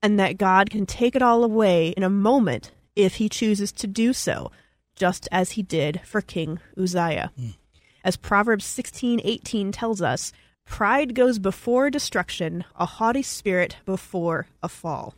and 0.02 0.20
that 0.20 0.38
God 0.38 0.70
can 0.70 0.86
take 0.86 1.16
it 1.16 1.22
all 1.22 1.44
away 1.44 1.90
in 1.90 2.04
a 2.04 2.10
moment 2.10 2.72
if 2.96 3.16
He 3.16 3.30
chooses 3.30 3.72
to 3.74 3.88
do 3.88 4.14
so, 4.14 4.52
just 4.98 5.30
as 5.32 5.52
He 5.52 5.64
did 5.64 6.02
for 6.04 6.20
King 6.20 6.60
Uzziah. 6.78 7.32
Hmm. 7.40 7.52
As 8.04 8.18
Proverbs 8.18 8.66
16:18 8.66 9.72
tells 9.72 10.02
us, 10.02 10.34
Pride 10.66 11.16
goes 11.16 11.40
before 11.40 11.90
destruction, 11.90 12.66
a 12.76 12.86
haughty 12.86 13.24
spirit 13.24 13.78
before 13.86 14.48
a 14.62 14.68
fall. 14.68 15.16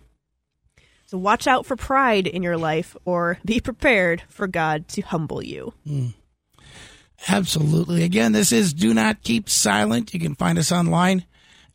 So 1.07 1.17
watch 1.17 1.47
out 1.47 1.65
for 1.65 1.75
pride 1.75 2.27
in 2.27 2.43
your 2.43 2.57
life 2.57 2.95
or 3.03 3.39
be 3.43 3.59
prepared 3.59 4.21
for 4.29 4.45
God 4.45 4.87
to 4.89 5.01
humble 5.01 5.43
you. 5.43 5.73
Hmm. 5.87 6.09
Absolutely. 7.27 8.03
Again, 8.03 8.31
this 8.31 8.51
is 8.51 8.73
Do 8.73 8.93
Not 8.93 9.23
Keep 9.23 9.49
Silent. 9.49 10.13
You 10.13 10.19
can 10.19 10.35
find 10.35 10.59
us 10.59 10.71
online 10.71 11.25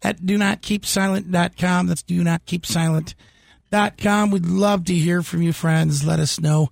at 0.05 0.25
do 0.25 0.39
not 0.39 0.63
keep 0.63 0.87
silent.com. 0.87 1.87
That's 1.87 2.03
do 2.03 2.23
not 2.23 2.45
keep 2.47 2.67
silent.com. 2.67 4.31
We'd 4.31 4.47
love 4.47 4.85
to 4.85 4.95
hear 4.95 5.23
from 5.23 5.43
you, 5.43 5.53
friends. 5.53 6.07
Let 6.07 6.21
us 6.21 6.39
know, 6.39 6.71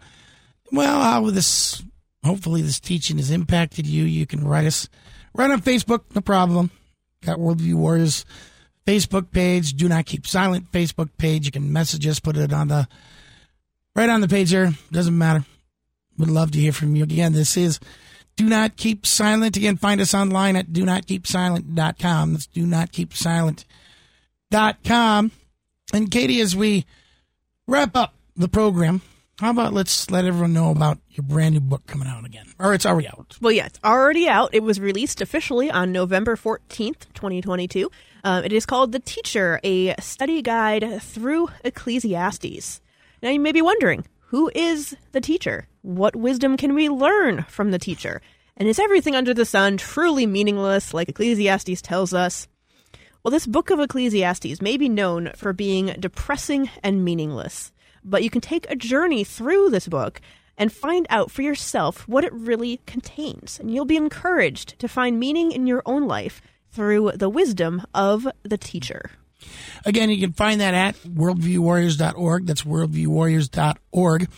well, 0.73 1.03
how 1.03 1.31
this, 1.31 1.83
hopefully, 2.25 2.63
this 2.63 2.81
teaching 2.81 3.19
has 3.19 3.31
impacted 3.31 3.87
you. 3.87 4.05
You 4.05 4.27
can 4.27 4.47
write 4.47 4.67
us 4.67 4.89
right 5.35 5.51
on 5.51 5.61
Facebook, 5.61 6.03
no 6.15 6.21
problem. 6.21 6.71
Got 7.25 7.39
Worldview 7.39 7.75
Warriors 7.75 8.25
Facebook 8.87 9.31
page. 9.31 9.75
Do 9.75 9.89
not 9.89 10.07
keep 10.07 10.27
silent 10.27 10.73
Facebook 10.73 11.11
page. 11.19 11.47
You 11.47 11.53
can 11.53 11.73
message 11.73 12.07
us, 12.07 12.19
put 12.19 12.37
it 12.37 12.53
on 12.53 12.69
the 12.69 12.89
right 13.95 14.09
on 14.09 14.21
the 14.21 14.29
page 14.29 14.51
here. 14.51 14.73
Doesn't 14.91 15.17
matter. 15.17 15.45
Would 16.19 16.31
love 16.31 16.51
to 16.53 16.59
hear 16.59 16.73
from 16.73 16.97
you. 16.97 17.05
Again, 17.05 17.33
this 17.33 17.57
is 17.57 17.81
Do 18.37 18.49
Not 18.49 18.77
Keep 18.77 19.07
Silent. 19.07 19.57
Again, 19.57 19.77
find 19.77 20.01
us 20.01 20.15
online 20.15 20.57
at 20.57 20.73
do 20.73 20.85
not 20.85 21.07
keep 21.07 21.27
silent.com. 21.27 22.33
That's 22.33 22.47
do 22.47 22.67
not 22.67 22.93
keep 22.93 23.15
silent.com. 23.15 25.31
And 25.95 26.11
Katie, 26.11 26.41
as 26.41 26.57
we 26.57 26.87
wrap 27.67 27.97
up 27.97 28.15
the 28.37 28.49
program, 28.49 29.03
how 29.43 29.51
about 29.51 29.73
let's 29.73 30.09
let 30.09 30.25
everyone 30.25 30.53
know 30.53 30.71
about 30.71 30.99
your 31.11 31.25
brand 31.25 31.55
new 31.55 31.61
book 31.61 31.85
coming 31.89 32.07
out 32.07 32.25
again? 32.25 32.47
Or 32.61 32.75
it's 32.75 32.87
already 32.87 33.09
out. 33.09 33.37
Well, 33.41 33.51
yeah, 33.51 33.67
it's 33.67 33.81
already 33.83 34.29
out. 34.29 34.51
It 34.53 34.63
was 34.63 34.79
released 34.79 35.21
officially 35.21 35.69
on 35.69 35.91
November 35.91 36.37
14th, 36.37 37.13
2022. 37.15 37.91
Uh, 38.23 38.43
it 38.45 38.53
is 38.53 38.65
called 38.65 38.93
The 38.93 39.01
Teacher, 39.01 39.59
a 39.65 40.01
study 40.01 40.43
guide 40.43 41.03
through 41.03 41.49
Ecclesiastes. 41.65 42.81
Now, 43.21 43.31
you 43.31 43.41
may 43.41 43.51
be 43.51 43.63
wondering, 43.63 44.07
who 44.27 44.49
is 44.55 44.97
the 45.11 45.21
teacher? 45.21 45.67
What 45.83 46.15
wisdom 46.15 46.57
can 46.57 46.73
we 46.73 46.89
learn 46.89 47.43
from 47.49 47.73
the 47.73 47.81
teacher? 47.81 48.23
And 48.57 48.69
is 48.69 48.79
everything 48.79 49.17
under 49.17 49.35
the 49.35 49.45
sun 49.45 49.77
truly 49.77 50.25
meaningless, 50.25 50.95
like 50.95 51.09
Ecclesiastes 51.09 51.83
tells 51.83 52.15
us? 52.15 52.47
Well, 53.25 53.33
this 53.33 53.49
book 53.49 53.71
of 53.71 53.81
Ecclesiastes 53.81 54.63
may 54.63 54.77
be 54.77 54.89
known 54.89 55.33
for 55.35 55.53
being 55.53 55.97
depressing 55.99 56.71
and 56.85 57.05
meaningless, 57.05 57.72
but 58.05 58.23
you 58.23 58.31
can 58.31 58.41
take 58.41 58.71
a 58.71 58.77
journey 58.77 59.25
through 59.25 59.71
this 59.71 59.89
book 59.89 60.21
and 60.59 60.73
find 60.73 61.07
out 61.11 61.31
for 61.31 61.43
yourself 61.43 62.07
what 62.07 62.25
it 62.25 62.33
really 62.33 62.81
contains. 62.87 63.59
And 63.59 63.73
you'll 63.73 63.85
be 63.85 63.97
encouraged 63.97 64.79
to 64.79 64.89
find 64.89 65.19
meaning 65.19 65.53
in 65.53 65.67
your 65.67 65.83
own 65.87 66.07
life 66.07 66.43
through 66.71 67.13
the 67.15 67.29
wisdom 67.29 67.83
of 67.95 68.27
the 68.43 68.59
teacher. 68.59 69.11
Again, 69.85 70.11
you 70.11 70.21
can 70.21 70.33
find 70.33 70.61
that 70.61 70.75
at 70.75 70.95
worldviewwarriors.org. 71.03 72.47
That's 72.47 72.63
worldviewwarriors.org. 72.63 74.29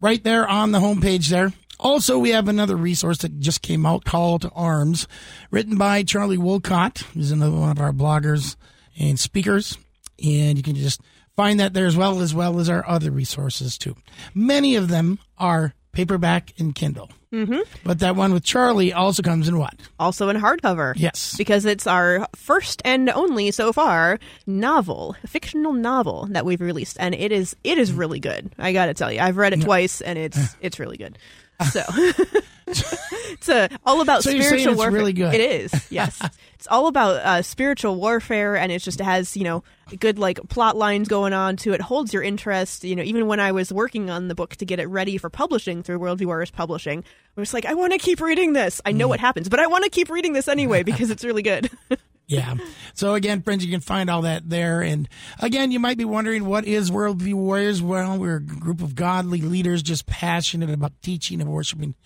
Right 0.00 0.24
there 0.24 0.48
on 0.48 0.72
the 0.72 0.80
homepage 0.80 1.28
there. 1.28 1.52
Also, 1.78 2.18
we 2.18 2.30
have 2.30 2.48
another 2.48 2.76
resource 2.76 3.18
that 3.18 3.40
just 3.40 3.62
came 3.62 3.86
out, 3.86 4.04
Call 4.04 4.38
to 4.40 4.50
Arms, 4.50 5.08
written 5.50 5.78
by 5.78 6.02
Charlie 6.02 6.36
Wolcott, 6.36 6.98
who's 7.14 7.30
another 7.30 7.56
one 7.56 7.70
of 7.70 7.80
our 7.80 7.92
bloggers 7.92 8.56
and 8.98 9.18
speakers. 9.18 9.78
And 10.22 10.58
you 10.58 10.62
can 10.62 10.74
just 10.74 11.00
find 11.40 11.58
that 11.58 11.72
there 11.72 11.86
as 11.86 11.96
well, 11.96 12.20
as 12.20 12.34
well 12.34 12.60
as 12.60 12.68
our 12.68 12.86
other 12.86 13.10
resources 13.10 13.78
too. 13.78 13.96
Many 14.34 14.76
of 14.76 14.88
them 14.88 15.18
are 15.38 15.72
paperback 15.92 16.52
and 16.58 16.74
Kindle. 16.74 17.08
Mm-hmm. 17.32 17.60
But 17.82 18.00
that 18.00 18.14
one 18.14 18.34
with 18.34 18.44
Charlie 18.44 18.92
also 18.92 19.22
comes 19.22 19.48
in 19.48 19.56
what? 19.56 19.74
Also 19.98 20.28
in 20.28 20.36
hardcover. 20.36 20.92
Yes. 20.96 21.34
Because 21.38 21.64
it's 21.64 21.86
our 21.86 22.28
first 22.36 22.82
and 22.84 23.08
only 23.08 23.52
so 23.52 23.72
far 23.72 24.18
novel, 24.46 25.16
fictional 25.26 25.72
novel 25.72 26.26
that 26.32 26.44
we've 26.44 26.60
released, 26.60 26.98
and 27.00 27.14
it 27.14 27.32
is 27.32 27.56
it 27.64 27.78
is 27.78 27.90
really 27.90 28.20
good. 28.20 28.52
I 28.58 28.74
got 28.74 28.86
to 28.86 28.94
tell 28.94 29.10
you, 29.10 29.20
I've 29.20 29.38
read 29.38 29.54
it 29.54 29.62
twice, 29.62 30.02
and 30.02 30.18
it's 30.18 30.56
it's 30.60 30.78
really 30.78 30.98
good. 30.98 31.16
So 31.64 31.82
it's 32.66 33.48
uh, 33.48 33.68
all 33.84 34.00
about 34.00 34.22
So 34.22 34.30
spiritual 34.30 34.74
warfare. 34.74 34.92
really 34.92 35.12
good. 35.12 35.34
It 35.34 35.40
is, 35.40 35.72
yes. 35.90 36.20
it's 36.54 36.66
all 36.68 36.86
about 36.86 37.16
uh, 37.16 37.42
spiritual 37.42 37.96
warfare, 37.96 38.56
and 38.56 38.70
it 38.72 38.80
just 38.80 39.00
has 39.00 39.36
you 39.36 39.44
know 39.44 39.64
good 39.98 40.18
like 40.18 40.38
plot 40.48 40.76
lines 40.76 41.08
going 41.08 41.32
on 41.32 41.56
to 41.58 41.72
it. 41.72 41.80
Holds 41.80 42.12
your 42.12 42.22
interest. 42.22 42.84
You 42.84 42.96
know, 42.96 43.02
even 43.02 43.26
when 43.26 43.40
I 43.40 43.52
was 43.52 43.72
working 43.72 44.10
on 44.10 44.28
the 44.28 44.34
book 44.34 44.56
to 44.56 44.64
get 44.64 44.78
it 44.80 44.86
ready 44.86 45.18
for 45.18 45.30
publishing 45.30 45.82
through 45.82 45.98
Worldview 45.98 46.26
Warriors 46.26 46.50
Publishing, 46.50 47.04
I 47.36 47.40
was 47.40 47.52
like, 47.54 47.66
I 47.66 47.74
want 47.74 47.92
to 47.92 47.98
keep 47.98 48.20
reading 48.20 48.52
this. 48.52 48.80
I 48.84 48.92
know 48.92 49.06
Mm. 49.06 49.10
what 49.10 49.20
happens, 49.20 49.48
but 49.48 49.58
I 49.60 49.66
want 49.66 49.84
to 49.84 49.90
keep 49.90 50.08
reading 50.10 50.32
this 50.32 50.48
anyway 50.48 50.82
because 50.82 51.10
it's 51.10 51.24
really 51.24 51.42
good. 51.42 51.70
Yeah. 52.30 52.54
So 52.94 53.14
again, 53.14 53.42
friends, 53.42 53.64
you 53.64 53.72
can 53.72 53.80
find 53.80 54.08
all 54.08 54.22
that 54.22 54.48
there. 54.48 54.82
And 54.82 55.08
again, 55.40 55.72
you 55.72 55.80
might 55.80 55.98
be 55.98 56.04
wondering 56.04 56.44
what 56.44 56.64
is 56.64 56.90
Worldview 56.90 57.34
Warriors? 57.34 57.82
Well, 57.82 58.18
we're 58.18 58.36
a 58.36 58.40
group 58.40 58.82
of 58.82 58.94
godly 58.94 59.40
leaders 59.40 59.82
just 59.82 60.06
passionate 60.06 60.70
about 60.70 60.92
teaching 61.02 61.40
and 61.40 61.50
worshiping 61.50 61.96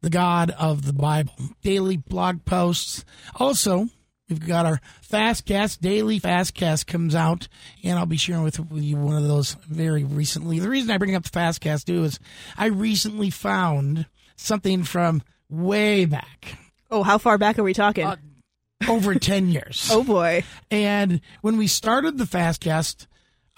the 0.00 0.10
God 0.10 0.50
of 0.52 0.84
the 0.84 0.92
Bible. 0.92 1.34
Daily 1.62 1.96
blog 1.96 2.44
posts. 2.44 3.04
Also, 3.34 3.88
we've 4.28 4.46
got 4.46 4.64
our 4.64 4.80
Fastcast, 5.02 5.80
daily 5.80 6.20
Fastcast 6.20 6.86
comes 6.86 7.16
out, 7.16 7.48
and 7.82 7.98
I'll 7.98 8.06
be 8.06 8.16
sharing 8.16 8.44
with 8.44 8.60
you 8.70 8.96
one 8.96 9.16
of 9.16 9.26
those 9.26 9.54
very 9.68 10.04
recently. 10.04 10.60
The 10.60 10.68
reason 10.68 10.92
I 10.92 10.98
bring 10.98 11.16
up 11.16 11.24
the 11.24 11.30
Fastcast 11.30 11.86
too 11.86 12.04
is 12.04 12.20
I 12.56 12.66
recently 12.66 13.30
found 13.30 14.06
something 14.36 14.84
from 14.84 15.22
way 15.48 16.04
back, 16.04 16.58
oh, 16.92 17.02
how 17.02 17.18
far 17.18 17.38
back 17.38 17.58
are 17.58 17.64
we 17.64 17.74
talking? 17.74 18.06
Uh, 18.06 18.16
over 18.88 19.14
10 19.14 19.48
years. 19.48 19.88
oh 19.92 20.04
boy. 20.04 20.42
And 20.70 21.20
when 21.42 21.56
we 21.56 21.66
started 21.66 22.18
the 22.18 22.24
Fastcast, 22.24 23.06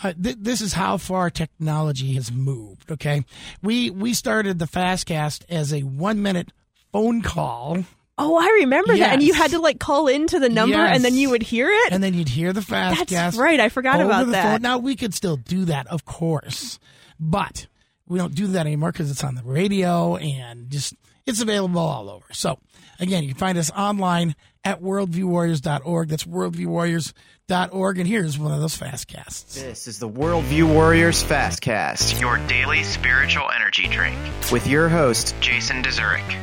uh, 0.02 0.12
th- 0.20 0.36
this 0.40 0.60
is 0.60 0.74
how 0.74 0.98
far 0.98 1.30
technology 1.30 2.14
has 2.14 2.30
moved. 2.30 2.90
Okay, 2.92 3.24
we 3.62 3.88
we 3.90 4.12
started 4.14 4.58
the 4.58 4.66
Fastcast 4.66 5.44
as 5.48 5.72
a 5.72 5.80
one 5.80 6.20
minute 6.22 6.52
phone 6.92 7.22
call 7.22 7.84
Oh, 8.18 8.36
I 8.38 8.46
remember 8.62 8.96
that. 8.96 9.12
And 9.12 9.22
you 9.22 9.28
Yes. 9.34 9.36
had 9.36 9.50
to 9.50 9.58
like 9.58 9.78
call 9.78 10.08
into 10.08 10.38
the 10.40 10.48
number 10.48 10.78
and 10.78 11.04
then 11.04 11.14
you 11.14 11.28
would 11.30 11.42
hear 11.42 11.68
it. 11.70 11.92
and 11.92 12.02
then 12.02 12.14
you'd 12.14 12.30
hear 12.30 12.54
the 12.54 12.62
fast 12.62 13.08
That's 13.10 13.36
right. 13.36 13.60
I 13.60 13.68
forgot 13.68 14.00
about 14.00 14.28
that. 14.28 14.52
phone. 14.54 14.62
Now 14.62 14.78
we 14.78 14.96
could 14.96 15.12
still 15.12 15.36
do 15.36 15.66
that, 15.66 15.86
of 15.88 16.06
course, 16.06 16.78
but 17.20 17.66
we 18.08 18.18
don't 18.18 18.34
do 18.34 18.46
that 18.48 18.64
anymore 18.66 18.90
because 18.92 19.10
it's 19.10 19.22
on 19.22 19.34
the 19.34 19.42
radio 19.42 20.16
and 20.16 20.70
just 20.70 20.94
it's 21.26 21.42
available 21.42 21.80
all 21.80 22.08
over. 22.08 22.24
So 22.32 22.58
again, 22.98 23.22
you 23.22 23.30
can 23.30 23.38
find 23.38 23.58
us 23.58 23.70
online 23.70 24.34
at 24.64 24.82
worldviewwarriors.org. 24.82 26.08
That's 26.08 26.24
worldviewwarriors.org. 26.24 27.98
And 27.98 28.08
here's 28.08 28.38
one 28.38 28.52
of 28.52 28.60
those 28.60 28.76
fast 28.76 29.08
casts. 29.08 29.54
This 29.54 29.86
is 29.86 29.98
the 29.98 30.08
Worldview 30.08 30.72
Warriors 30.72 31.22
Fast 31.22 31.60
Cast, 31.60 32.20
your 32.20 32.38
daily 32.48 32.82
spiritual 32.82 33.48
energy 33.54 33.88
drink, 33.88 34.18
with 34.50 34.66
your 34.66 34.88
host, 34.88 35.34
Jason 35.40 35.82
Dezurik. 35.82 36.36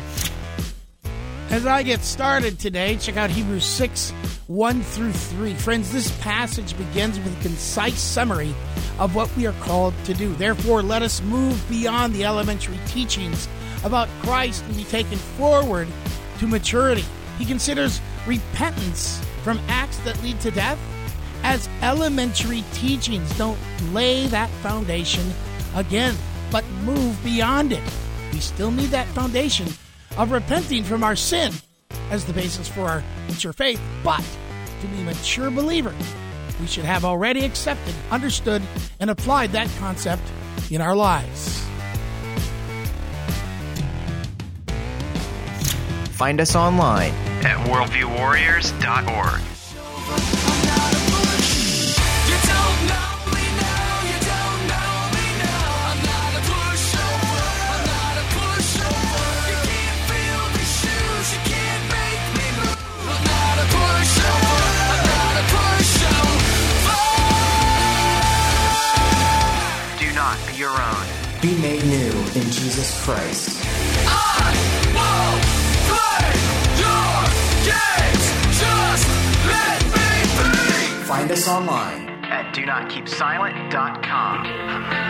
As 1.49 1.67
I 1.67 1.83
get 1.83 2.01
started 2.01 2.57
today, 2.57 2.97
check 2.97 3.15
out 3.17 3.29
Hebrews 3.29 3.65
6 3.65 4.11
1 4.47 4.81
through 4.81 5.13
3. 5.13 5.53
Friends, 5.53 5.91
this 5.91 6.11
passage 6.19 6.75
begins 6.77 7.17
with 7.19 7.39
a 7.39 7.41
concise 7.43 7.99
summary 7.99 8.55
of 8.99 9.15
what 9.15 9.35
we 9.37 9.45
are 9.45 9.53
called 9.61 9.93
to 10.05 10.13
do. 10.13 10.33
Therefore, 10.33 10.81
let 10.81 11.01
us 11.01 11.21
move 11.21 11.63
beyond 11.69 12.13
the 12.13 12.25
elementary 12.25 12.79
teachings 12.87 13.47
about 13.83 14.07
Christ 14.21 14.63
and 14.65 14.75
be 14.75 14.83
taken 14.85 15.17
forward 15.17 15.87
to 16.43 16.49
maturity. 16.49 17.05
He 17.37 17.45
considers 17.45 18.01
repentance 18.27 19.23
from 19.43 19.59
acts 19.69 19.97
that 19.99 20.21
lead 20.21 20.39
to 20.41 20.51
death 20.51 20.77
as 21.41 21.69
elementary 21.81 22.65
teachings. 22.73 23.35
Don't 23.37 23.57
lay 23.93 24.27
that 24.27 24.49
foundation 24.61 25.31
again, 25.73 26.15
but 26.51 26.65
move 26.83 27.17
beyond 27.23 27.71
it. 27.71 27.81
We 28.33 28.39
still 28.39 28.71
need 28.71 28.89
that 28.89 29.07
foundation 29.07 29.67
of 30.17 30.31
repenting 30.31 30.83
from 30.83 31.01
our 31.01 31.15
sin 31.15 31.53
as 32.11 32.25
the 32.25 32.33
basis 32.33 32.67
for 32.67 32.81
our 32.81 33.03
mature 33.29 33.53
faith, 33.53 33.81
but 34.03 34.23
to 34.81 34.87
be 34.87 35.01
mature 35.03 35.49
believer, 35.49 35.95
we 36.59 36.67
should 36.67 36.85
have 36.85 37.05
already 37.05 37.45
accepted, 37.45 37.95
understood, 38.11 38.61
and 38.99 39.09
applied 39.09 39.53
that 39.53 39.69
concept 39.79 40.23
in 40.69 40.81
our 40.81 40.95
lives. 40.95 41.65
Find 46.13 46.39
us 46.39 46.55
online 46.55 47.11
at 47.43 47.57
worldviewwarriors.org. 47.67 49.41
You 52.29 52.37
don't 52.53 52.79
know 52.85 53.11
me 53.33 53.45
now, 53.57 53.97
you 54.05 54.19
don't 54.21 54.61
know 54.69 54.93
me 55.09 55.25
now. 55.41 55.89
I'm 55.89 55.97
not 56.05 56.31
a 56.37 56.41
pushover, 56.45 57.49
I'm 57.65 57.81
not 57.89 58.15
a 58.21 58.25
pushover. 58.29 59.25
You 59.49 59.57
can't 59.65 60.01
feel 60.05 60.43
the 60.53 60.65
shoes, 60.77 61.27
you 61.33 61.41
can't 61.49 61.83
make 61.97 62.23
me 62.37 62.45
move. 62.61 62.77
I'm 63.09 63.25
not 63.25 63.57
a 63.57 63.67
pushover, 63.73 64.69
I'm 64.93 65.01
not 65.09 65.33
a 65.33 65.45
pushover. 65.49 67.01
Do 69.97 70.07
not 70.13 70.37
be 70.45 70.53
your 70.61 70.77
own. 70.77 71.05
Be 71.41 71.57
made 71.57 71.83
new 71.83 72.13
in 72.39 72.45
Jesus 72.53 73.03
Christ. 73.03 73.62
Find 81.23 81.31
us 81.31 81.47
online 81.47 82.09
At 82.25 82.53
do 82.53 82.65
not 82.65 82.89
keep 82.89 83.07
silent.com. 83.07 85.02